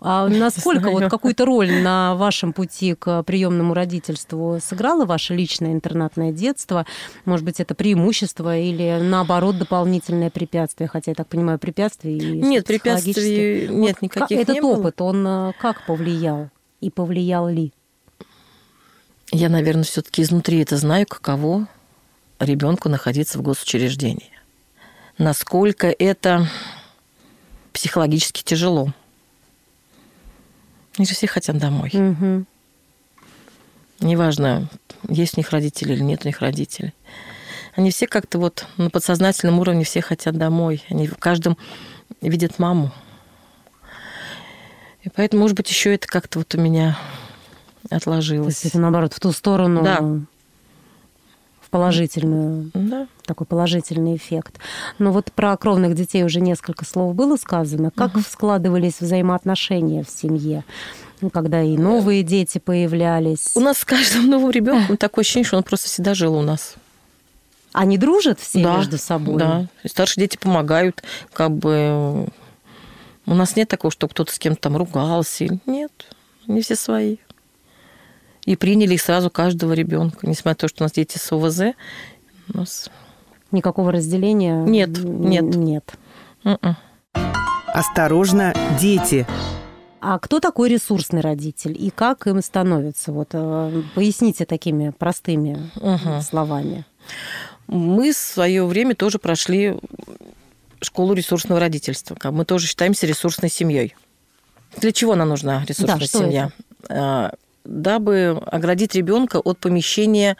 А 0.00 0.28
насколько 0.28 0.90
вот 0.90 1.10
какую-то 1.10 1.44
роль 1.44 1.70
на 1.82 2.14
вашем 2.14 2.52
пути 2.52 2.94
к 2.94 3.22
приемному 3.24 3.74
родительству 3.74 4.58
сыграло 4.60 5.04
ваше 5.04 5.34
личное 5.34 5.72
интернатное 5.72 6.32
детство? 6.32 6.86
Может 7.24 7.44
быть, 7.44 7.60
это 7.60 7.74
преимущество 7.74 8.56
или 8.56 8.98
наоборот 9.02 9.58
дополнительное 9.58 10.30
препятствие? 10.30 10.88
Хотя 10.88 11.10
я 11.12 11.14
так 11.14 11.28
понимаю, 11.28 11.58
препятствий 11.58 12.18
и 12.18 12.42
Нет, 12.42 12.66
препятствий 12.66 13.68
нет 13.68 14.00
никаких 14.02 14.28
ка- 14.38 14.42
Этот 14.42 14.54
не 14.54 14.60
было. 14.60 14.78
опыт, 14.78 15.00
он 15.00 15.26
э, 15.26 15.52
как 15.58 15.84
повлиял 15.86 16.48
и 16.80 16.90
повлиял 16.90 17.48
ли? 17.48 17.72
Я, 19.32 19.48
наверное, 19.48 19.84
все-таки 19.84 20.22
изнутри 20.22 20.60
это 20.60 20.76
знаю, 20.76 21.06
каково 21.06 21.68
ребенку 22.40 22.88
находиться 22.88 23.38
в 23.38 23.42
госучреждении. 23.42 24.30
Насколько 25.18 25.86
это 25.86 26.48
психологически 27.72 28.42
тяжело. 28.42 28.92
Они 30.96 31.06
же 31.06 31.14
все 31.14 31.28
хотят 31.28 31.58
домой. 31.58 31.90
Мгм. 31.92 32.46
Неважно, 34.00 34.68
есть 35.08 35.36
у 35.36 35.40
них 35.40 35.50
родители 35.50 35.92
или 35.92 36.02
нет 36.02 36.24
у 36.24 36.28
них 36.28 36.40
родителей. 36.40 36.94
Они 37.76 37.90
все 37.90 38.06
как-то 38.06 38.38
вот 38.38 38.66
на 38.78 38.90
подсознательном 38.90 39.60
уровне 39.60 39.84
все 39.84 40.00
хотят 40.00 40.36
домой. 40.36 40.82
Они 40.88 41.06
в 41.06 41.16
каждом 41.18 41.56
видят 42.20 42.58
маму. 42.58 42.92
И 45.02 45.08
поэтому, 45.08 45.42
может 45.42 45.56
быть, 45.56 45.70
еще 45.70 45.94
это 45.94 46.08
как-то 46.08 46.40
вот 46.40 46.54
у 46.54 46.60
меня 46.60 46.98
То 47.88 47.96
отложилось. 47.96 48.54
есть 48.54 48.66
это 48.66 48.78
наоборот 48.78 49.12
в 49.14 49.20
ту 49.20 49.32
сторону, 49.32 49.82
Да. 49.82 50.00
в 51.60 51.70
положительную 51.70 52.70
Да. 52.74 53.06
такой 53.24 53.46
положительный 53.46 54.16
эффект. 54.16 54.58
Но 54.98 55.12
вот 55.12 55.32
про 55.32 55.56
кровных 55.56 55.94
детей 55.94 56.24
уже 56.24 56.40
несколько 56.40 56.84
слов 56.84 57.14
было 57.14 57.36
сказано. 57.36 57.90
Как 57.94 58.12
складывались 58.28 59.00
взаимоотношения 59.00 60.04
в 60.04 60.10
семье? 60.10 60.64
Когда 61.32 61.62
и 61.62 61.76
новые 61.76 62.22
дети 62.22 62.58
появлялись. 62.58 63.50
У 63.54 63.60
нас 63.60 63.78
с 63.78 63.84
каждым 63.84 64.28
новым 64.28 64.50
ребенком 64.50 64.96
такое 64.96 65.22
ощущение, 65.22 65.46
что 65.46 65.58
он 65.58 65.62
просто 65.62 65.86
всегда 65.88 66.14
жил 66.14 66.34
у 66.34 66.42
нас. 66.42 66.74
Они 67.72 67.98
дружат 67.98 68.40
все 68.40 68.64
да, 68.64 68.78
между 68.78 68.98
собой? 68.98 69.38
Да. 69.38 69.66
И 69.84 69.88
старшие 69.88 70.22
дети 70.24 70.36
помогают, 70.36 71.02
как 71.32 71.52
бы. 71.52 72.26
У 73.26 73.34
нас 73.34 73.54
нет 73.54 73.68
такого, 73.68 73.92
что 73.92 74.08
кто-то 74.08 74.32
с 74.32 74.38
кем-то 74.40 74.62
там 74.62 74.76
ругался. 74.76 75.60
Нет, 75.66 75.92
они 76.48 76.62
все 76.62 76.74
свои. 76.74 77.18
И 78.50 78.56
приняли 78.56 78.94
их 78.94 79.00
сразу 79.00 79.30
каждого 79.30 79.74
ребенка, 79.74 80.26
несмотря 80.26 80.50
на 80.50 80.54
то, 80.56 80.66
что 80.68 80.82
у 80.82 80.84
нас 80.84 80.90
дети 80.90 81.18
с 81.18 81.30
ОВЗ. 81.30 81.76
У 82.52 82.58
нас... 82.58 82.90
Никакого 83.52 83.92
разделения? 83.92 84.64
Нет, 84.64 84.88
нет. 85.04 85.54
Нет. 85.54 85.92
м-м. 86.42 86.76
Осторожно, 87.68 88.52
дети. 88.80 89.24
А 90.00 90.18
кто 90.18 90.40
такой 90.40 90.68
ресурсный 90.68 91.20
родитель 91.20 91.76
и 91.80 91.90
как 91.90 92.26
им 92.26 92.42
становится? 92.42 93.12
Вот 93.12 93.28
э, 93.34 93.82
поясните 93.94 94.46
такими 94.46 94.90
простыми 94.98 95.70
Мгм. 95.76 96.20
словами. 96.20 96.84
Мы 97.68 98.12
в 98.12 98.16
свое 98.16 98.64
время 98.66 98.96
тоже 98.96 99.20
прошли 99.20 99.78
школу 100.80 101.12
ресурсного 101.12 101.60
родительства. 101.60 102.16
Мы 102.32 102.44
тоже 102.44 102.66
считаемся 102.66 103.06
ресурсной 103.06 103.48
семьей. 103.48 103.94
Для 104.76 104.90
чего 104.90 105.14
нам 105.14 105.28
нужна 105.28 105.64
ресурсная 105.68 105.98
Да, 106.00 106.06
семья? 106.06 106.50
А, 106.88 107.32
Дабы 107.64 108.40
оградить 108.46 108.94
ребенка 108.94 109.38
от 109.38 109.58
помещения 109.58 110.36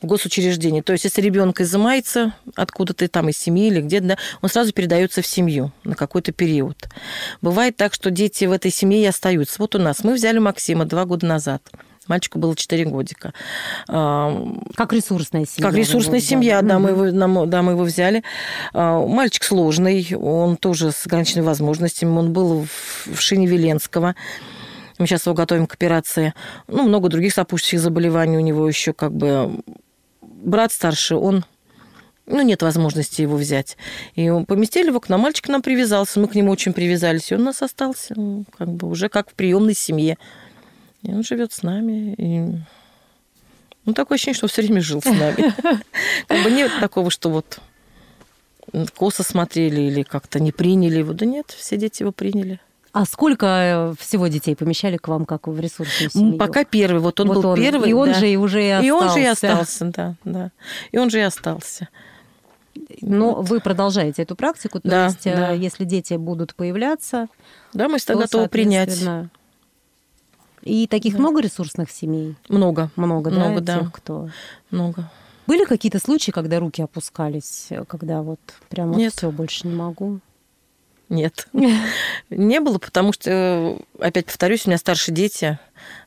в 0.00 0.06
госучреждение. 0.06 0.82
То 0.82 0.92
есть, 0.92 1.04
если 1.04 1.20
ребенок 1.20 1.60
изымается 1.60 2.32
откуда-то 2.54 3.08
там 3.08 3.28
из 3.28 3.38
семьи 3.38 3.66
или 3.66 3.80
где-то, 3.80 4.06
да, 4.06 4.16
он 4.42 4.48
сразу 4.48 4.72
передается 4.72 5.22
в 5.22 5.26
семью 5.26 5.72
на 5.84 5.94
какой-то 5.94 6.32
период. 6.32 6.88
Бывает 7.42 7.76
так, 7.76 7.94
что 7.94 8.10
дети 8.10 8.44
в 8.44 8.52
этой 8.52 8.70
семье 8.70 9.02
и 9.02 9.06
остаются. 9.06 9.56
Вот 9.58 9.74
у 9.74 9.78
нас 9.78 10.04
мы 10.04 10.14
взяли 10.14 10.38
Максима 10.38 10.84
два 10.84 11.04
года 11.04 11.26
назад. 11.26 11.62
Мальчику 12.06 12.38
было 12.38 12.56
4 12.56 12.86
годика. 12.86 13.34
Как 13.86 14.92
ресурсная 14.92 15.44
семья? 15.44 15.68
как 15.68 15.76
ресурсная 15.78 16.20
семья, 16.20 16.62
да, 16.62 16.78
мы 16.78 16.90
его, 16.90 17.04
нам- 17.06 17.50
да, 17.50 17.60
мы 17.62 17.72
его 17.72 17.82
взяли. 17.82 18.24
А, 18.72 19.04
Мальчик 19.06 19.44
сложный, 19.44 20.08
он 20.18 20.56
тоже 20.56 20.90
с 20.90 21.06
ограниченными 21.06 21.44
возможностями. 21.44 22.16
Он 22.16 22.32
был 22.32 22.64
в, 22.64 23.14
в 23.14 23.20
шине 23.20 23.46
Веленского. 23.46 24.14
Мы 24.98 25.06
сейчас 25.06 25.26
его 25.26 25.34
готовим 25.34 25.66
к 25.66 25.74
операции. 25.74 26.34
Ну, 26.66 26.82
много 26.82 27.08
других 27.08 27.32
сопутствующих 27.32 27.80
заболеваний 27.80 28.36
у 28.36 28.40
него 28.40 28.66
еще 28.68 28.92
как 28.92 29.12
бы. 29.12 29.60
Брат 30.20 30.72
старший, 30.72 31.16
он 31.16 31.44
ну, 32.28 32.42
нет 32.42 32.62
возможности 32.62 33.22
его 33.22 33.36
взять. 33.36 33.76
И 34.14 34.28
он- 34.28 34.44
поместили 34.44 34.88
его 34.88 35.00
к 35.00 35.08
нам, 35.08 35.20
мальчик 35.20 35.46
к 35.46 35.48
нам 35.48 35.62
привязался, 35.62 36.20
мы 36.20 36.28
к 36.28 36.34
нему 36.34 36.50
очень 36.50 36.72
привязались, 36.72 37.30
и 37.30 37.34
он 37.34 37.42
у 37.42 37.44
нас 37.44 37.62
остался, 37.62 38.14
ну, 38.16 38.44
как 38.56 38.68
бы 38.68 38.88
уже 38.88 39.08
как 39.08 39.30
в 39.30 39.34
приемной 39.34 39.74
семье. 39.74 40.18
И 41.02 41.12
он 41.12 41.22
живет 41.22 41.52
с 41.52 41.62
нами. 41.62 42.14
И... 42.18 42.58
Ну, 43.84 43.94
такое 43.94 44.16
ощущение, 44.16 44.36
что 44.36 44.48
все 44.48 44.62
время 44.62 44.80
жил 44.82 45.00
с 45.00 45.06
нами. 45.06 45.54
Как 46.26 46.44
бы 46.44 46.50
нет 46.50 46.70
такого, 46.78 47.10
что 47.10 47.30
вот 47.30 47.60
косо 48.94 49.22
смотрели 49.22 49.80
или 49.80 50.02
как-то 50.02 50.40
не 50.40 50.52
приняли 50.52 50.98
его. 50.98 51.14
Да 51.14 51.24
нет, 51.24 51.54
все 51.56 51.78
дети 51.78 52.02
его 52.02 52.12
приняли. 52.12 52.60
А 52.98 53.04
сколько 53.04 53.46
э, 53.46 53.94
всего 53.96 54.26
детей 54.26 54.56
помещали 54.56 54.96
к 54.96 55.06
вам, 55.06 55.24
как 55.24 55.46
в 55.46 55.60
ресурсную 55.60 56.10
семью? 56.10 56.36
Пока 56.36 56.64
первый, 56.64 56.98
вот 56.98 57.20
он 57.20 57.28
Вот 57.28 57.44
был 57.44 57.54
первый. 57.54 57.90
И 57.90 57.92
он 57.92 58.08
да. 58.08 58.14
же 58.14 58.28
и 58.28 58.34
уже 58.34 58.60
и 58.60 58.70
остался. 58.70 58.88
И 58.88 58.90
он 58.90 59.10
же 59.12 59.20
и 59.20 59.24
остался, 59.24 59.84
да, 59.84 60.14
да. 60.24 60.50
И 60.90 60.98
он 60.98 61.08
же 61.08 61.18
и 61.18 61.22
остался. 61.22 61.88
Но 63.00 63.34
вы 63.40 63.60
продолжаете 63.60 64.22
эту 64.22 64.34
практику, 64.34 64.80
то 64.80 64.88
Да, 64.88 65.04
есть, 65.06 65.24
э, 65.28 65.36
да. 65.36 65.52
если 65.52 65.84
дети 65.84 66.14
будут 66.14 66.56
появляться, 66.56 67.28
Да, 67.72 67.88
мы 67.88 67.98
всегда 67.98 68.14
то, 68.14 68.20
готовы 68.22 68.48
принять. 68.48 69.00
И 70.62 70.88
таких 70.88 71.18
много 71.18 71.40
ресурсных 71.40 71.92
семей? 71.92 72.34
Много, 72.48 72.90
Много, 72.96 73.30
Много, 73.30 73.60
да, 73.60 73.74
да. 73.74 73.80
тех, 73.80 73.92
кто... 73.92 74.28
много. 74.72 75.08
Были 75.46 75.64
какие-то 75.66 76.00
случаи, 76.00 76.32
когда 76.32 76.58
руки 76.58 76.82
опускались, 76.82 77.68
э, 77.70 77.84
когда 77.84 78.22
вот 78.22 78.40
прямо 78.68 78.96
Нет. 78.96 79.12
все 79.12 79.30
больше 79.30 79.68
не 79.68 79.76
могу? 79.76 80.18
Нет. 81.08 81.48
Не 82.30 82.60
было, 82.60 82.78
потому 82.78 83.12
что, 83.12 83.78
опять 83.98 84.26
повторюсь, 84.26 84.66
у 84.66 84.70
меня 84.70 84.78
старшие 84.78 85.14
дети, 85.14 85.58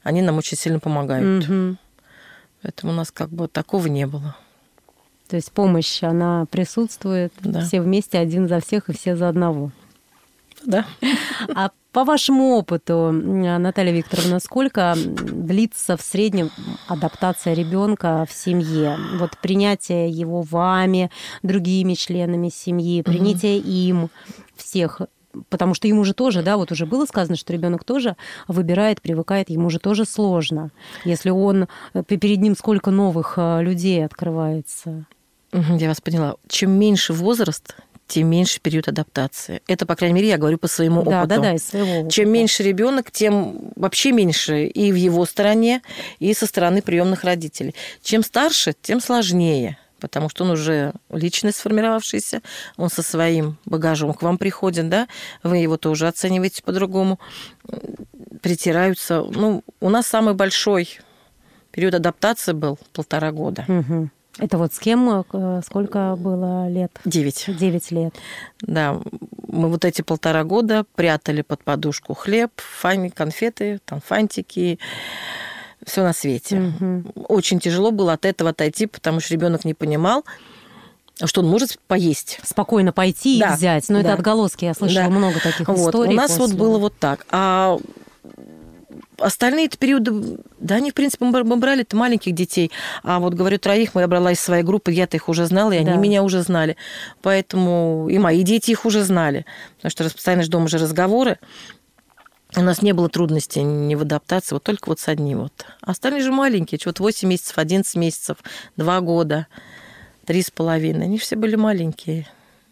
они 0.03 0.21
нам 0.21 0.37
очень 0.37 0.57
сильно 0.57 0.79
помогают. 0.79 1.45
Поэтому 2.61 2.93
у 2.93 2.95
нас 2.95 3.11
как 3.11 3.29
бы 3.29 3.47
такого 3.47 3.87
не 3.87 4.05
было. 4.05 4.35
То 5.27 5.35
есть 5.35 5.51
помощь, 5.51 6.03
она 6.03 6.45
присутствует, 6.51 7.33
Да. 7.39 7.61
все 7.61 7.81
вместе, 7.81 8.19
один 8.19 8.47
за 8.47 8.59
всех 8.59 8.89
и 8.89 8.93
все 8.93 9.15
за 9.15 9.29
одного. 9.29 9.71
Да. 10.63 10.85
А 11.55 11.71
по 11.91 12.03
вашему 12.03 12.55
опыту, 12.55 13.11
Наталья 13.11 13.91
Викторовна, 13.91 14.39
сколько 14.39 14.95
длится 14.95 15.97
в 15.97 16.01
среднем 16.01 16.49
адаптация 16.87 17.53
ребенка 17.53 18.25
в 18.29 18.33
семье? 18.33 18.97
Вот 19.19 19.37
принятие 19.41 20.09
его 20.09 20.41
вами, 20.41 21.11
другими 21.43 21.93
членами 21.95 22.49
семьи, 22.49 23.01
принятие 23.01 23.59
им 23.59 24.09
всех 24.55 25.01
Потому 25.49 25.73
что 25.73 25.87
ему 25.87 26.03
же 26.03 26.13
тоже, 26.13 26.41
да, 26.43 26.57
вот 26.57 26.73
уже 26.73 26.85
было 26.85 27.05
сказано, 27.05 27.37
что 27.37 27.53
ребенок 27.53 27.85
тоже 27.85 28.17
выбирает, 28.49 29.01
привыкает, 29.01 29.49
ему 29.49 29.69
же 29.69 29.79
тоже 29.79 30.03
сложно. 30.03 30.71
Если 31.05 31.29
он 31.29 31.67
э, 31.93 32.03
перед 32.03 32.39
ним 32.39 32.53
сколько 32.53 32.91
новых 32.91 33.35
э, 33.37 33.61
людей 33.61 34.03
открывается. 34.03 35.05
Я 35.53 35.87
вас 35.87 36.01
поняла. 36.01 36.35
Чем 36.49 36.71
меньше 36.71 37.13
возраст, 37.13 37.77
тем 38.11 38.27
меньше 38.27 38.59
период 38.59 38.89
адаптации. 38.89 39.61
Это, 39.67 39.85
по 39.85 39.95
крайней 39.95 40.15
мере, 40.15 40.27
я 40.27 40.37
говорю 40.37 40.57
по 40.57 40.67
своему 40.67 41.01
Да, 41.03 41.21
опыту. 41.21 41.27
да, 41.35 41.41
да, 41.41 41.53
из 41.53 41.65
своего 41.65 41.99
опыта. 42.01 42.13
Чем 42.13 42.29
меньше 42.29 42.61
ребенок, 42.61 43.09
тем 43.09 43.71
вообще 43.77 44.11
меньше 44.11 44.65
и 44.65 44.91
в 44.91 44.95
его 44.95 45.25
стороне, 45.25 45.81
и 46.19 46.33
со 46.33 46.45
стороны 46.45 46.81
приемных 46.81 47.23
родителей. 47.23 47.73
Чем 48.03 48.21
старше, 48.23 48.75
тем 48.81 48.99
сложнее, 48.99 49.77
потому 50.01 50.27
что 50.27 50.43
он 50.43 50.51
уже 50.51 50.91
личность 51.09 51.59
сформировавшаяся, 51.59 52.41
он 52.75 52.89
со 52.89 53.01
своим 53.01 53.57
багажом 53.63 54.13
к 54.13 54.21
вам 54.23 54.37
приходит, 54.37 54.89
да, 54.89 55.07
вы 55.41 55.59
его 55.59 55.77
тоже 55.77 56.09
оцениваете 56.09 56.63
по-другому, 56.63 57.17
притираются. 58.41 59.23
Ну, 59.23 59.63
у 59.79 59.89
нас 59.89 60.05
самый 60.07 60.33
большой 60.33 60.99
период 61.71 61.93
адаптации 61.93 62.51
был 62.51 62.77
полтора 62.91 63.31
года. 63.31 63.63
Мгм. 63.69 64.11
Это 64.37 64.57
вот 64.57 64.73
с 64.73 64.79
кем 64.79 65.23
э, 65.33 65.61
сколько 65.65 66.15
было 66.17 66.69
лет? 66.69 66.91
Девять. 67.05 67.45
Девять 67.47 67.91
лет. 67.91 68.13
Да, 68.61 68.99
мы 69.47 69.69
вот 69.69 69.83
эти 69.85 70.01
полтора 70.01 70.43
года 70.43 70.85
прятали 70.95 71.41
под 71.41 71.63
подушку 71.63 72.13
хлеб, 72.13 72.51
фани, 72.55 73.09
конфеты, 73.09 73.79
там 73.85 73.99
фантики, 74.05 74.79
все 75.85 76.03
на 76.03 76.13
свете. 76.13 76.59
Мгм. 76.59 77.11
Очень 77.27 77.59
тяжело 77.59 77.91
было 77.91 78.13
от 78.13 78.25
этого 78.25 78.51
отойти, 78.51 78.85
потому 78.87 79.19
что 79.19 79.33
ребенок 79.33 79.65
не 79.65 79.73
понимал, 79.73 80.23
что 81.25 81.41
он 81.41 81.47
может 81.49 81.77
поесть. 81.87 82.39
Спокойно 82.43 82.93
пойти 82.93 83.39
Да, 83.39 83.53
и 83.53 83.57
взять. 83.57 83.89
Но 83.89 83.95
да. 83.95 84.01
это 84.01 84.13
отголоски. 84.13 84.65
Я 84.65 84.73
слышала 84.73 85.05
Да. 85.05 85.09
много 85.09 85.39
таких 85.41 85.67
Вот. 85.67 85.89
историй. 85.89 86.13
У 86.13 86.15
нас 86.15 86.31
вот 86.37 86.45
после. 86.51 86.57
было 86.57 86.77
вот 86.79 86.93
так. 86.97 87.25
А 87.31 87.77
остальные 89.17 89.69
периоды, 89.69 90.37
да, 90.61 90.75
они, 90.75 90.91
в 90.91 90.93
принципе, 90.93 91.25
мы 91.25 91.57
брали-то 91.57 91.95
маленьких 91.97 92.33
детей. 92.33 92.71
А 93.03 93.19
вот, 93.19 93.33
говорю, 93.33 93.57
троих 93.57 93.95
мы 93.95 94.01
я 94.01 94.07
брала 94.07 94.31
из 94.31 94.39
своей 94.39 94.63
группы, 94.63 94.91
я-то 94.91 95.17
их 95.17 95.27
уже 95.27 95.45
знала, 95.45 95.71
и 95.71 95.77
они 95.77 95.89
Да. 95.91 95.95
меня 95.95 96.23
уже 96.23 96.41
знали. 96.43 96.77
Поэтому 97.21 98.07
и 98.09 98.17
мои 98.17 98.43
дети 98.43 98.71
их 98.71 98.85
уже 98.85 99.03
знали. 99.03 99.45
Потому 99.77 99.91
что 99.91 100.03
постоянно 100.15 100.43
же 100.43 100.49
дома 100.49 100.67
же 100.67 100.77
разговоры. 100.77 101.39
У 102.55 102.61
нас 102.61 102.81
не 102.81 102.91
было 102.93 103.09
трудностей 103.09 103.63
ни 103.63 103.95
в 103.95 104.01
адаптации, 104.01 104.55
вот 104.55 104.63
только 104.63 104.89
вот 104.89 104.99
с 104.99 105.07
одним 105.07 105.39
вот. 105.39 105.65
А 105.81 105.91
остальные 105.91 106.21
же 106.21 106.31
маленькие, 106.31 106.79
вот 106.85 106.99
8 106.99 107.27
месяцев, 107.27 107.57
11 107.57 107.95
месяцев, 107.95 108.37
2 108.75 109.01
года, 109.01 109.47
три 110.25 110.41
с 110.41 110.51
половиной. 110.51 111.05
Они 111.05 111.17
все 111.17 111.35
были 111.37 111.55
маленькие. 111.55 112.27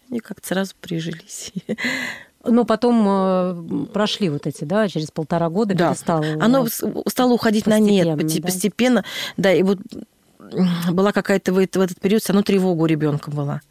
Они 0.09 0.19
как-то 0.19 0.47
сразу 0.47 0.73
прижились. 0.79 1.53
Но 2.45 2.63
потом 2.63 3.05
э, 3.07 3.85
прошли 3.93 4.29
вот 4.29 4.47
эти, 4.47 4.63
да, 4.63 4.87
через 4.87 5.11
полтора 5.11 5.49
года 5.49 5.75
Да. 5.75 5.89
перестало. 5.89 6.25
Оно 6.39 6.67
с- 6.67 6.83
стало 7.07 7.33
уходить 7.33 7.67
на 7.67 7.79
нет 7.79 8.17
да. 8.17 8.41
постепенно. 8.41 9.03
Да, 9.35 9.51
и 9.51 9.61
вот 9.61 9.79
была 10.91 11.11
какая-то 11.11 11.51
в 11.53 11.57
этот, 11.57 11.99
период 11.99 12.23
все 12.23 12.31
равно 12.33 12.43
тревога 12.43 12.83
у 12.83 12.85
ребенка 12.85 13.29
была. 13.29 13.61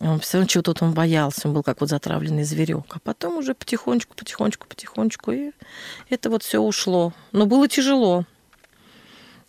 Он 0.00 0.20
все 0.20 0.38
равно 0.38 0.48
чего-то 0.48 0.84
он 0.84 0.92
боялся, 0.92 1.48
он 1.48 1.54
был 1.54 1.62
как 1.62 1.80
вот 1.80 1.88
затравленный 1.88 2.44
зверек. 2.44 2.84
А 2.90 2.98
потом 3.00 3.38
уже 3.38 3.54
потихонечку, 3.54 4.14
потихонечку, 4.14 4.66
потихонечку, 4.68 5.32
и 5.32 5.50
это 6.10 6.30
вот 6.30 6.42
все 6.42 6.60
ушло. 6.60 7.12
Но 7.32 7.46
было 7.46 7.68
тяжело. 7.68 8.24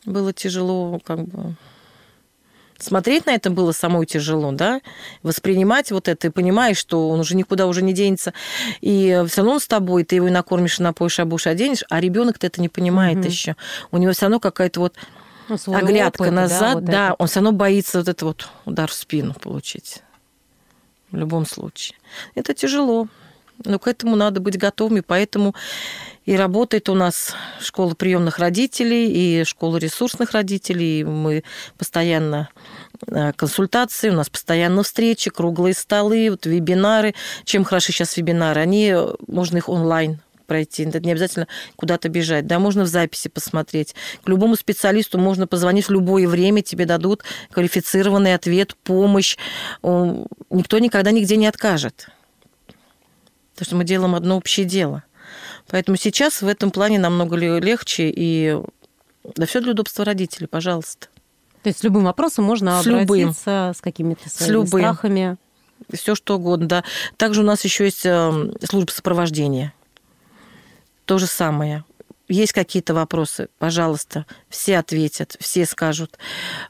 Было 0.05 0.33
тяжело, 0.33 0.99
как 1.03 1.25
бы 1.25 1.55
смотреть 2.77 3.25
на 3.25 3.31
это 3.31 3.49
было 3.49 3.71
самой 3.71 4.05
тяжело, 4.05 4.51
да, 4.51 4.81
воспринимать 5.23 5.91
вот 5.91 6.07
это 6.07 6.27
и 6.27 6.29
понимаешь, 6.29 6.77
что 6.77 7.09
он 7.09 7.19
уже 7.19 7.35
никуда 7.35 7.67
уже 7.67 7.81
не 7.81 7.93
денется, 7.93 8.33
и 8.81 9.23
все 9.27 9.37
равно 9.41 9.53
он 9.53 9.59
с 9.59 9.67
тобой, 9.67 10.03
ты 10.03 10.15
его 10.15 10.27
и 10.27 10.31
накормишь, 10.31 10.79
и 10.79 10.83
напоишь, 10.83 11.19
обуешь, 11.19 11.47
оденешь, 11.47 11.83
а 11.89 11.99
ребенок-то 11.99 12.47
это 12.47 12.61
не 12.61 12.69
понимает 12.69 13.17
Мгм. 13.17 13.27
еще. 13.27 13.55
У 13.91 13.97
него 13.97 14.11
все 14.13 14.23
равно 14.23 14.39
какая-то 14.39 14.79
вот 14.79 14.95
Ну, 15.49 15.57
оглядка 15.75 16.23
опыт, 16.23 16.35
да, 16.35 16.41
назад, 16.41 16.73
вот 16.75 16.85
да, 16.85 17.05
это. 17.07 17.15
он 17.19 17.27
все 17.27 17.35
равно 17.39 17.51
боится 17.51 17.99
вот 17.99 18.07
это 18.07 18.25
вот 18.25 18.49
удар 18.65 18.89
в 18.89 18.93
спину 18.93 19.33
получить. 19.33 20.01
В 21.11 21.17
любом 21.17 21.45
случае. 21.45 21.97
Это 22.33 22.53
тяжело. 22.53 23.07
Но 23.63 23.79
к 23.79 23.87
этому 23.87 24.17
надо 24.17 24.41
быть 24.41 24.57
готовыми, 24.57 24.99
поэтому 24.99 25.55
и 26.25 26.35
работает 26.35 26.89
у 26.89 26.95
нас 26.95 27.33
школа 27.61 27.93
приемных 27.93 28.39
родителей, 28.39 29.11
и 29.11 29.43
школа 29.43 29.77
ресурсных 29.77 30.31
родителей. 30.31 31.03
Мы 31.03 31.43
постоянно 31.77 32.49
э, 33.07 33.31
консультации, 33.33 34.09
у 34.09 34.13
нас 34.13 34.29
постоянно 34.29 34.83
встречи, 34.83 35.29
круглые 35.29 35.75
столы, 35.75 36.29
вот 36.31 36.45
вебинары. 36.45 37.13
Чем 37.43 37.63
хороши 37.63 37.91
сейчас 37.91 38.17
вебинары? 38.17 38.61
Они, 38.61 38.89
э, 38.89 39.07
можно 39.27 39.57
их 39.57 39.69
онлайн 39.69 40.19
пройти. 40.47 40.83
Это 40.83 40.99
не 40.99 41.11
обязательно 41.11 41.47
куда-то 41.75 42.09
бежать. 42.09 42.47
Да, 42.47 42.59
можно 42.59 42.83
в 42.83 42.87
записи 42.87 43.29
посмотреть. 43.29 43.95
К 44.23 44.29
любому 44.29 44.55
специалисту 44.55 45.17
можно 45.17 45.47
позвонить 45.47 45.87
в 45.87 45.91
любое 45.91 46.27
время, 46.27 46.61
тебе 46.61 46.85
дадут 46.85 47.23
квалифицированный 47.51 48.35
ответ, 48.35 48.75
помощь. 48.83 49.37
Никто 49.81 50.79
никогда 50.79 51.11
нигде 51.11 51.35
не 51.37 51.47
откажет. 51.47 52.09
Потому 53.53 53.65
что 53.65 53.75
мы 53.75 53.83
делаем 53.85 54.13
одно 54.15 54.37
общее 54.37 54.65
дело. 54.65 55.03
Поэтому 55.75 55.97
сейчас 55.97 56.41
в 56.41 56.47
этом 56.47 56.71
плане 56.71 56.99
намного 56.99 57.35
ле- 57.35 57.59
легче 57.59 58.09
и 58.09 58.57
да 59.35 59.45
все 59.45 59.59
для 59.59 59.71
удобства 59.73 60.05
родителей, 60.05 60.47
пожалуйста. 60.47 61.07
То 61.63 61.67
есть 61.67 61.79
с 61.79 61.83
любым 61.83 62.05
вопросом 62.05 62.45
можно 62.45 62.81
С 62.81 62.85
любым. 62.85 63.01
обратиться 63.01 63.73
с 63.75 63.81
какими-то 63.81 64.29
своими 64.29 64.53
любым. 64.53 64.67
страхами. 64.69 65.35
Все 65.91 66.15
что 66.15 66.37
угодно, 66.37 66.69
да. 66.69 66.83
Также 67.17 67.41
у 67.41 67.43
нас 67.43 67.65
еще 67.65 67.83
есть 67.83 68.05
э, 68.05 68.53
служба 68.63 68.89
сопровождения. 68.89 69.73
То 71.03 71.17
же 71.17 71.27
самое. 71.27 71.83
Есть 72.29 72.53
какие-то 72.53 72.93
вопросы, 72.93 73.49
пожалуйста, 73.59 74.25
все 74.47 74.77
ответят, 74.77 75.35
все 75.41 75.65
скажут, 75.65 76.17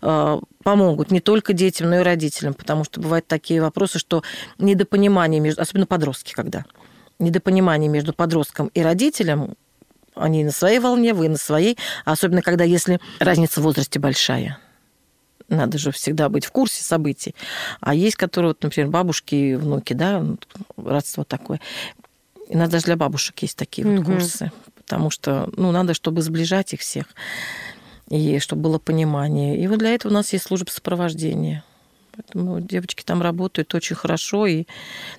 э, 0.02 0.40
помогут 0.64 1.12
не 1.12 1.20
только 1.20 1.54
детям, 1.54 1.92
но 1.92 1.98
и 2.00 2.04
родителям, 2.04 2.56
потому 2.56 2.84
что 2.84 3.00
бывают 3.02 3.28
такие 3.28 3.62
вопросы, 3.62 4.00
что 4.00 4.24
недопонимание 4.58 5.40
между, 5.40 5.62
особенно 5.62 5.86
подростки, 5.86 6.34
когда 6.34 6.66
недопонимание 7.20 7.90
между 7.90 8.14
подростком 8.14 8.68
и 8.74 8.82
родителем, 8.82 9.56
они 10.16 10.44
на 10.44 10.52
своей 10.52 10.80
волне, 10.80 11.14
вы 11.14 11.30
на 11.30 11.38
своей, 11.38 11.78
особенно 12.06 12.42
когда 12.42 12.64
если 12.64 13.00
разница 13.20 13.60
в 13.60 13.64
возрасте 13.64 14.00
большая. 14.00 14.58
Надо 15.48 15.78
же 15.78 15.92
всегда 15.92 16.30
быть 16.30 16.46
в 16.46 16.52
курсе 16.52 16.84
событий. 16.84 17.36
А 17.80 17.94
есть, 17.94 18.16
которые, 18.16 18.50
вот, 18.50 18.64
например, 18.64 18.90
бабушки 18.90 19.36
и 19.36 19.56
внуки, 19.56 19.94
да, 19.94 20.20
ну, 20.20 20.38
родство 20.78 21.24
такое. 21.24 21.60
И 22.50 22.58
нас 22.58 22.70
даже 22.70 22.86
для 22.86 22.96
бабушек 22.96 23.38
есть 23.40 23.58
такие 23.58 23.86
вот 23.88 24.00
Мгм. 24.00 24.06
курсы. 24.06 24.52
Потому 24.76 25.10
что, 25.10 25.50
ну, 25.56 25.72
надо, 25.72 25.94
чтобы 25.94 26.22
сближать 26.22 26.74
их 26.74 26.80
всех. 26.80 27.08
И 28.10 28.40
чтобы 28.40 28.64
было 28.64 28.80
понимание. 28.80 29.58
И 29.60 29.68
вот 29.68 29.80
для 29.80 29.94
этого 29.94 30.12
у 30.12 30.16
нас 30.16 30.32
есть 30.34 30.46
служба 30.46 30.70
сопровождения. 30.70 31.64
Поэтому 32.16 32.62
девочки 32.62 33.04
там 33.04 33.22
работают 33.22 33.74
очень 33.74 33.96
хорошо. 33.96 34.46
И 34.46 34.66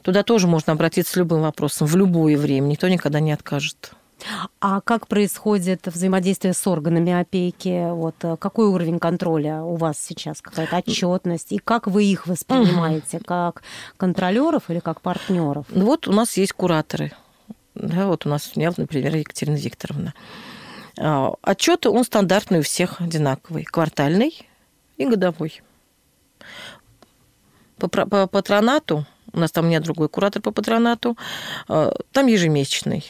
туда 0.02 0.22
тоже 0.22 0.46
можно 0.46 0.72
обратиться 0.72 1.12
с 1.12 1.16
любым 1.16 1.42
вопросом 1.42 1.86
в 1.86 1.96
любое 1.96 2.36
время. 2.36 2.66
Никто 2.66 2.88
никогда 2.88 3.20
не 3.20 3.32
откажет. 3.32 3.92
А 4.60 4.80
как 4.80 5.08
происходит 5.08 5.86
взаимодействие 5.86 6.54
с 6.54 6.66
органами 6.66 7.12
опеки? 7.12 7.90
Вот 7.92 8.16
э, 8.22 8.36
какой 8.38 8.66
уровень 8.66 8.98
контроля 8.98 9.62
у 9.62 9.76
вас 9.76 9.98
сейчас? 10.00 10.40
Какая-то 10.40 10.78
отчетность? 10.78 11.52
И 11.52 11.58
как 11.58 11.86
вы 11.86 12.04
их 12.04 12.26
воспринимаете? 12.26 13.20
Как 13.24 13.62
контролеров 13.96 14.70
или 14.70 14.78
как 14.78 15.02
партнеров? 15.02 15.66
Ну 15.68 15.84
вот 15.84 16.08
у 16.08 16.12
нас 16.12 16.36
есть 16.38 16.54
кураторы. 16.54 17.12
Да, 17.74 18.06
вот 18.06 18.24
у 18.24 18.30
нас, 18.30 18.56
меня, 18.56 18.72
например, 18.74 19.14
Екатерина 19.16 19.56
Викторовна. 19.56 20.14
А, 20.98 21.34
Отчеты, 21.42 21.90
он 21.90 22.04
стандартный 22.04 22.60
у 22.60 22.62
всех 22.62 23.02
одинаковый. 23.02 23.64
Квартальный 23.64 24.48
и 24.96 25.04
годовой. 25.04 25.62
По, 27.78 27.88
по 27.88 28.26
патронату, 28.26 29.06
у 29.32 29.38
нас 29.38 29.52
там 29.52 29.68
нет 29.68 29.82
другой 29.82 30.08
куратор 30.08 30.40
по 30.40 30.50
патронату, 30.50 31.16
а, 31.68 31.94
там 32.12 32.26
ежемесячный 32.26 33.04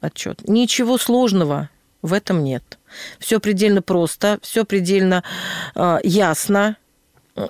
отчет. 0.00 0.48
Ничего 0.48 0.96
сложного 0.98 1.70
в 2.02 2.12
этом 2.12 2.44
нет. 2.44 2.78
Все 3.18 3.40
предельно 3.40 3.82
просто, 3.82 4.38
все 4.42 4.64
предельно 4.64 5.24
а, 5.74 5.98
ясно, 6.04 6.76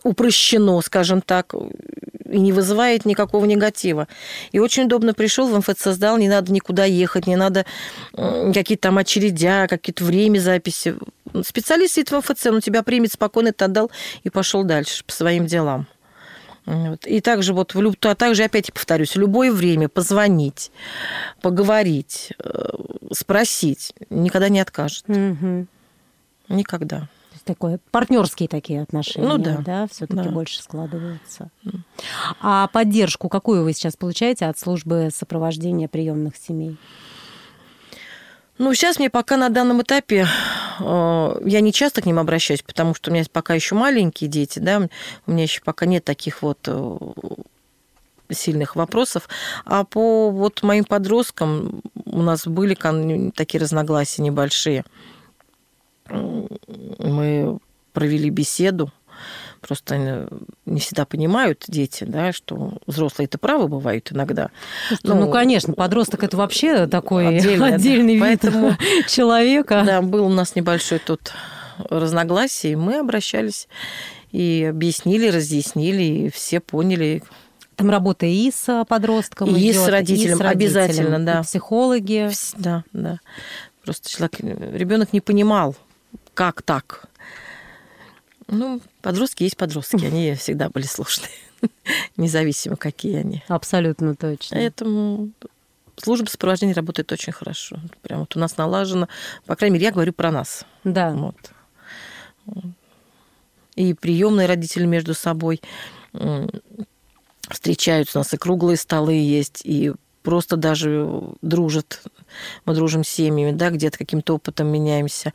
упрощено, 0.02 0.80
скажем 0.80 1.20
так. 1.20 1.54
и 1.54 2.38
не 2.38 2.52
вызывает 2.52 3.04
никакого 3.04 3.44
негатива. 3.44 4.08
И 4.52 4.60
очень 4.60 4.84
удобно 4.84 5.14
пришел 5.14 5.48
в 5.48 5.58
МФЦ 5.58 5.94
сдал, 5.94 6.16
не 6.16 6.28
надо 6.28 6.52
никуда 6.52 6.84
ехать, 6.84 7.26
не 7.26 7.36
надо 7.36 7.66
какие-то 8.14 8.82
там 8.82 8.98
очередя, 8.98 9.66
какие-то 9.66 10.04
время 10.04 10.38
записи. 10.38 10.96
Специалист 11.42 11.94
сидит 11.94 12.10
в 12.10 12.18
МФЦ, 12.18 12.46
он 12.46 12.60
тебя 12.60 12.82
примет 12.82 13.12
спокойно, 13.12 13.52
ты 13.52 13.64
отдал 13.64 13.90
и 14.22 14.30
пошел 14.30 14.64
дальше 14.64 15.04
по 15.04 15.12
своим 15.12 15.46
делам. 15.46 15.86
Вот. 16.70 17.06
И 17.06 17.20
также 17.20 17.52
вот, 17.52 17.74
а 17.74 18.14
также 18.14 18.44
опять 18.44 18.72
повторюсь, 18.72 19.16
в 19.16 19.18
любое 19.18 19.50
время 19.50 19.88
позвонить, 19.88 20.70
поговорить, 21.40 22.32
э, 22.38 22.70
спросить, 23.12 23.92
никогда 24.08 24.48
не 24.48 24.60
откажет. 24.60 25.04
Угу. 25.08 25.66
Никогда 26.48 27.08
такое 27.44 27.80
партнерские 27.90 28.48
такие 28.48 28.82
отношения, 28.82 29.26
ну, 29.26 29.38
да, 29.38 29.58
да 29.58 29.86
все-таки 29.90 30.22
да. 30.22 30.30
больше 30.30 30.62
складываются. 30.62 31.50
А 32.40 32.68
поддержку 32.68 33.28
какую 33.28 33.64
вы 33.64 33.72
сейчас 33.72 33.96
получаете 33.96 34.46
от 34.46 34.58
службы 34.58 35.08
сопровождения 35.12 35.88
приемных 35.88 36.36
семей? 36.36 36.76
Ну, 38.60 38.74
сейчас 38.74 38.98
мне 38.98 39.08
пока 39.08 39.38
на 39.38 39.48
данном 39.48 39.80
этапе 39.80 40.26
э, 40.80 41.40
я 41.46 41.60
не 41.62 41.72
часто 41.72 42.02
к 42.02 42.04
ним 42.04 42.18
обращаюсь, 42.18 42.60
потому 42.60 42.94
что 42.94 43.10
у 43.10 43.14
меня 43.14 43.24
пока 43.32 43.54
еще 43.54 43.74
маленькие 43.74 44.28
дети, 44.28 44.58
да, 44.58 44.86
у 45.26 45.30
меня 45.30 45.44
еще 45.44 45.62
пока 45.64 45.86
нет 45.86 46.04
таких 46.04 46.42
вот 46.42 46.58
э, 46.66 46.98
сильных 48.30 48.76
вопросов. 48.76 49.30
А 49.64 49.84
по 49.84 50.28
вот 50.28 50.62
моим 50.62 50.84
подросткам 50.84 51.80
у 52.04 52.20
нас 52.20 52.46
были 52.46 52.74
такие 53.30 53.62
разногласия 53.62 54.20
небольшие 54.20 54.84
мы 56.10 57.58
провели 57.94 58.30
беседу. 58.30 58.92
Просто 59.60 60.28
не 60.64 60.80
всегда 60.80 61.04
понимают 61.04 61.64
дети, 61.68 62.04
да, 62.04 62.32
что 62.32 62.78
взрослые 62.86 63.26
это 63.26 63.38
правы 63.38 63.68
бывают 63.68 64.10
иногда. 64.10 64.50
Ну, 65.02 65.14
ну, 65.14 65.30
конечно, 65.30 65.74
подросток 65.74 66.24
это 66.24 66.36
вообще 66.36 66.86
такой 66.86 67.38
отдельный, 67.38 67.74
отдельный 67.74 68.14
вид 68.14 68.22
Поэтому, 68.22 68.76
человека. 69.08 69.82
Да, 69.86 70.00
был 70.00 70.26
у 70.26 70.30
нас 70.30 70.54
небольшой 70.56 70.98
тут 70.98 71.32
разногласие, 71.88 72.72
и 72.72 72.76
мы 72.76 72.98
обращались 72.98 73.68
и 74.32 74.66
объяснили, 74.68 75.28
разъяснили, 75.28 76.02
и 76.02 76.30
все 76.30 76.60
поняли, 76.60 77.22
там 77.76 77.90
работа 77.90 78.26
и 78.26 78.50
с 78.50 78.84
подростком, 78.88 79.54
и, 79.54 79.70
идет, 79.70 79.76
с, 79.76 79.88
родителем, 79.88 80.34
и 80.34 80.36
с 80.36 80.40
родителем, 80.40 80.76
обязательно, 80.76 81.24
да. 81.24 81.40
И 81.40 81.42
психологи. 81.42 82.30
Да, 82.56 82.84
да. 82.92 83.20
Просто 83.84 84.10
человек, 84.10 84.38
ребенок 84.40 85.12
не 85.12 85.20
понимал, 85.20 85.74
как 86.34 86.62
так? 86.62 87.09
Ну, 88.50 88.80
подростки 89.00 89.44
есть 89.44 89.56
подростки, 89.56 90.04
они 90.04 90.34
всегда 90.38 90.68
были 90.68 90.84
сложные, 90.84 91.30
независимо 92.16 92.76
какие 92.76 93.16
они. 93.16 93.42
Абсолютно 93.48 94.14
точно. 94.14 94.56
Поэтому 94.56 95.30
служба 95.96 96.28
сопровождения 96.28 96.74
работает 96.74 97.12
очень 97.12 97.32
хорошо. 97.32 97.76
Прям 98.02 98.20
вот 98.20 98.36
у 98.36 98.40
нас 98.40 98.56
налажено, 98.56 99.08
по 99.46 99.56
крайней 99.56 99.74
мере, 99.74 99.86
я 99.86 99.92
говорю 99.92 100.12
про 100.12 100.30
нас. 100.30 100.64
Да. 100.84 101.12
Вот. 101.12 101.36
И 103.76 103.94
приемные 103.94 104.46
родители 104.46 104.84
между 104.84 105.14
собой 105.14 105.60
встречаются, 107.48 108.18
у 108.18 108.20
нас 108.20 108.34
и 108.34 108.36
круглые 108.36 108.76
столы 108.76 109.14
есть, 109.14 109.62
и 109.64 109.92
просто 110.22 110.56
даже 110.56 111.08
дружат. 111.42 112.02
Мы 112.64 112.74
дружим 112.74 113.04
с 113.04 113.08
семьями, 113.08 113.52
да, 113.52 113.70
где-то 113.70 113.98
каким-то 113.98 114.34
опытом 114.34 114.68
меняемся 114.68 115.32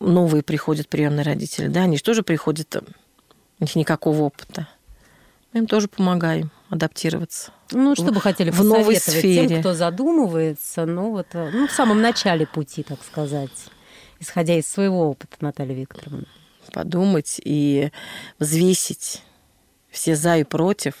новые 0.00 0.42
приходят 0.42 0.88
приемные 0.88 1.24
родители, 1.24 1.68
да, 1.68 1.82
они 1.82 1.96
же 1.96 2.02
тоже 2.02 2.22
приходят, 2.22 2.74
э, 2.76 2.80
у 3.60 3.64
них 3.64 3.74
никакого 3.76 4.22
опыта. 4.22 4.68
Мы 5.52 5.60
им 5.60 5.66
тоже 5.66 5.88
помогаем 5.88 6.50
адаптироваться. 6.68 7.52
Ну, 7.72 7.94
что 7.94 8.12
бы 8.12 8.20
хотели 8.20 8.50
в 8.50 8.62
новой 8.62 8.96
сфере. 8.96 9.48
тем, 9.48 9.60
кто 9.60 9.74
задумывается, 9.74 10.84
ну, 10.84 11.10
вот, 11.10 11.28
э, 11.32 11.50
ну, 11.52 11.66
в 11.66 11.72
самом 11.72 12.00
начале 12.00 12.46
пути, 12.46 12.82
так 12.82 13.02
сказать, 13.02 13.50
исходя 14.20 14.54
из 14.54 14.66
своего 14.66 15.10
опыта, 15.10 15.36
Наталья 15.40 15.74
Викторовна? 15.74 16.26
Подумать 16.72 17.40
и 17.42 17.90
взвесить 18.38 19.22
все 19.90 20.16
за 20.16 20.36
и 20.38 20.44
против, 20.44 20.94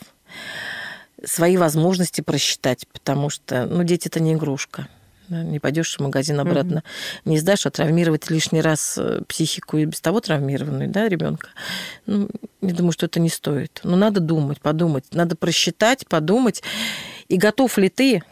свои 1.24 1.56
возможности 1.56 2.20
просчитать, 2.20 2.86
потому 2.88 3.28
что, 3.28 3.66
ну, 3.66 3.82
дети 3.84 4.08
это 4.08 4.20
не 4.20 4.34
игрушка. 4.34 4.88
Не 5.28 5.58
пойдешь 5.58 5.96
в 5.96 6.00
магазин 6.00 6.40
обратно, 6.40 6.78
mm-hmm. 6.78 7.20
не 7.26 7.38
сдашь, 7.38 7.66
а 7.66 7.70
травмировать 7.70 8.30
лишний 8.30 8.62
раз 8.62 8.96
э, 8.96 9.22
психику 9.28 9.76
и 9.76 9.84
без 9.84 10.00
того 10.00 10.20
травмированную, 10.20 10.88
да, 10.88 11.08
ребенка. 11.08 11.48
Ну, 12.06 12.28
я 12.62 12.72
думаю, 12.72 12.92
что 12.92 13.06
это 13.06 13.20
не 13.20 13.28
стоит. 13.28 13.80
Но 13.84 13.96
надо 13.96 14.20
думать, 14.20 14.60
подумать, 14.60 15.04
надо 15.12 15.36
просчитать, 15.36 16.06
подумать. 16.06 16.62
И 17.28 17.36
готов 17.36 17.76
ли 17.76 17.90
ты 17.90 18.22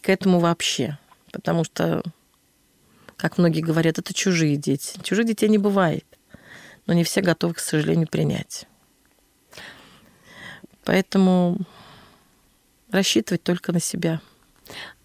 к 0.00 0.08
этому 0.08 0.40
вообще? 0.40 0.98
Потому 1.30 1.64
что, 1.64 2.02
как 3.16 3.38
многие 3.38 3.60
говорят, 3.60 3.98
это 3.98 4.12
чужие 4.12 4.56
дети. 4.56 4.98
Чужих 5.02 5.26
детей 5.26 5.48
не 5.48 5.58
бывает. 5.58 6.04
Но 6.86 6.92
не 6.92 7.04
все 7.04 7.20
готовы, 7.20 7.54
к 7.54 7.60
сожалению, 7.60 8.08
принять. 8.08 8.66
Поэтому 10.84 11.58
рассчитывать 12.90 13.42
только 13.42 13.72
на 13.72 13.80
себя. 13.80 14.20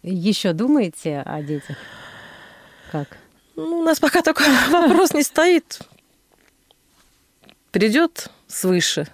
Еще 0.02 0.54
думаете 0.54 1.20
о 1.26 1.42
детях? 1.42 1.78
Как? 2.92 3.18
Ну, 3.56 3.80
у 3.80 3.84
нас 3.84 4.00
пока 4.00 4.22
такой 4.22 4.46
вопрос 4.70 5.14
не 5.14 5.24
стоит. 5.24 5.82
Придет 7.72 8.30
свыше, 8.48 9.08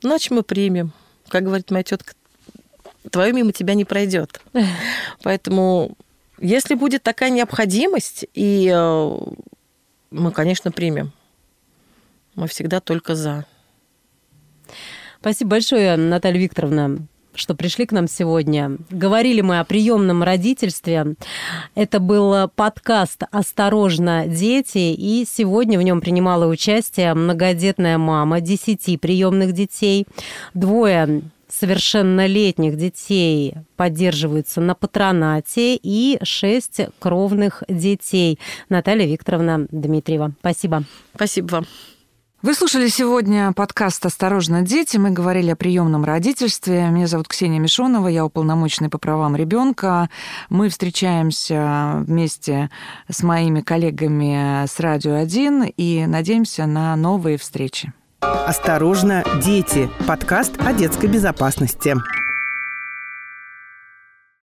значит, 0.00 0.30
мы 0.30 0.42
примем. 0.42 0.92
Как 1.28 1.42
говорит 1.42 1.70
моя 1.70 1.82
тетка, 1.82 2.12
твое 3.10 3.32
мимо 3.32 3.52
тебя 3.52 3.74
не 3.74 3.84
пройдет. 3.84 4.40
Поэтому, 5.22 5.96
если 6.38 6.74
будет 6.74 7.02
такая 7.02 7.30
необходимость, 7.30 8.26
и 8.34 8.70
э, 8.72 9.18
мы, 10.10 10.30
конечно, 10.30 10.70
примем. 10.70 11.12
Мы 12.36 12.46
всегда 12.46 12.80
только 12.80 13.16
за. 13.16 13.44
Спасибо 15.20 15.50
большое, 15.50 15.96
Наталья 15.96 16.38
Викторовна 16.38 16.98
что 17.34 17.54
пришли 17.54 17.86
к 17.86 17.92
нам 17.92 18.08
сегодня. 18.08 18.76
Говорили 18.90 19.40
мы 19.40 19.60
о 19.60 19.64
приемном 19.64 20.22
родительстве. 20.22 21.14
Это 21.74 22.00
был 22.00 22.48
подкаст 22.48 23.22
«Осторожно, 23.30 24.26
дети», 24.26 24.94
и 24.94 25.24
сегодня 25.28 25.78
в 25.78 25.82
нем 25.82 26.00
принимала 26.00 26.46
участие 26.46 27.14
многодетная 27.14 27.98
мама 27.98 28.40
десяти 28.40 28.96
приемных 28.96 29.52
детей, 29.52 30.06
двое 30.54 31.22
совершеннолетних 31.48 32.76
детей 32.76 33.54
поддерживаются 33.76 34.60
на 34.60 34.74
патронате 34.74 35.78
и 35.80 36.18
шесть 36.22 36.80
кровных 36.98 37.62
детей. 37.68 38.38
Наталья 38.68 39.06
Викторовна 39.06 39.66
Дмитриева. 39.70 40.32
Спасибо. 40.40 40.84
Спасибо 41.14 41.46
вам. 41.46 41.66
Вы 42.44 42.52
слушали 42.52 42.88
сегодня 42.88 43.54
подкаст 43.54 44.04
«Осторожно, 44.04 44.60
дети». 44.60 44.98
Мы 44.98 45.12
говорили 45.12 45.52
о 45.52 45.56
приемном 45.56 46.04
родительстве. 46.04 46.88
Меня 46.90 47.06
зовут 47.06 47.26
Ксения 47.26 47.58
Мишонова, 47.58 48.06
я 48.06 48.22
уполномоченный 48.22 48.90
по 48.90 48.98
правам 48.98 49.34
ребенка. 49.34 50.10
Мы 50.50 50.68
встречаемся 50.68 52.02
вместе 52.06 52.68
с 53.08 53.22
моими 53.22 53.62
коллегами 53.62 54.66
с 54.66 54.78
«Радио 54.78 55.12
1» 55.12 55.72
и 55.74 56.04
надеемся 56.04 56.66
на 56.66 56.94
новые 56.96 57.38
встречи. 57.38 57.94
«Осторожно, 58.20 59.24
дети»– 59.42 59.88
подкаст 60.06 60.52
о 60.58 60.74
детской 60.74 61.06
безопасности. 61.06 61.94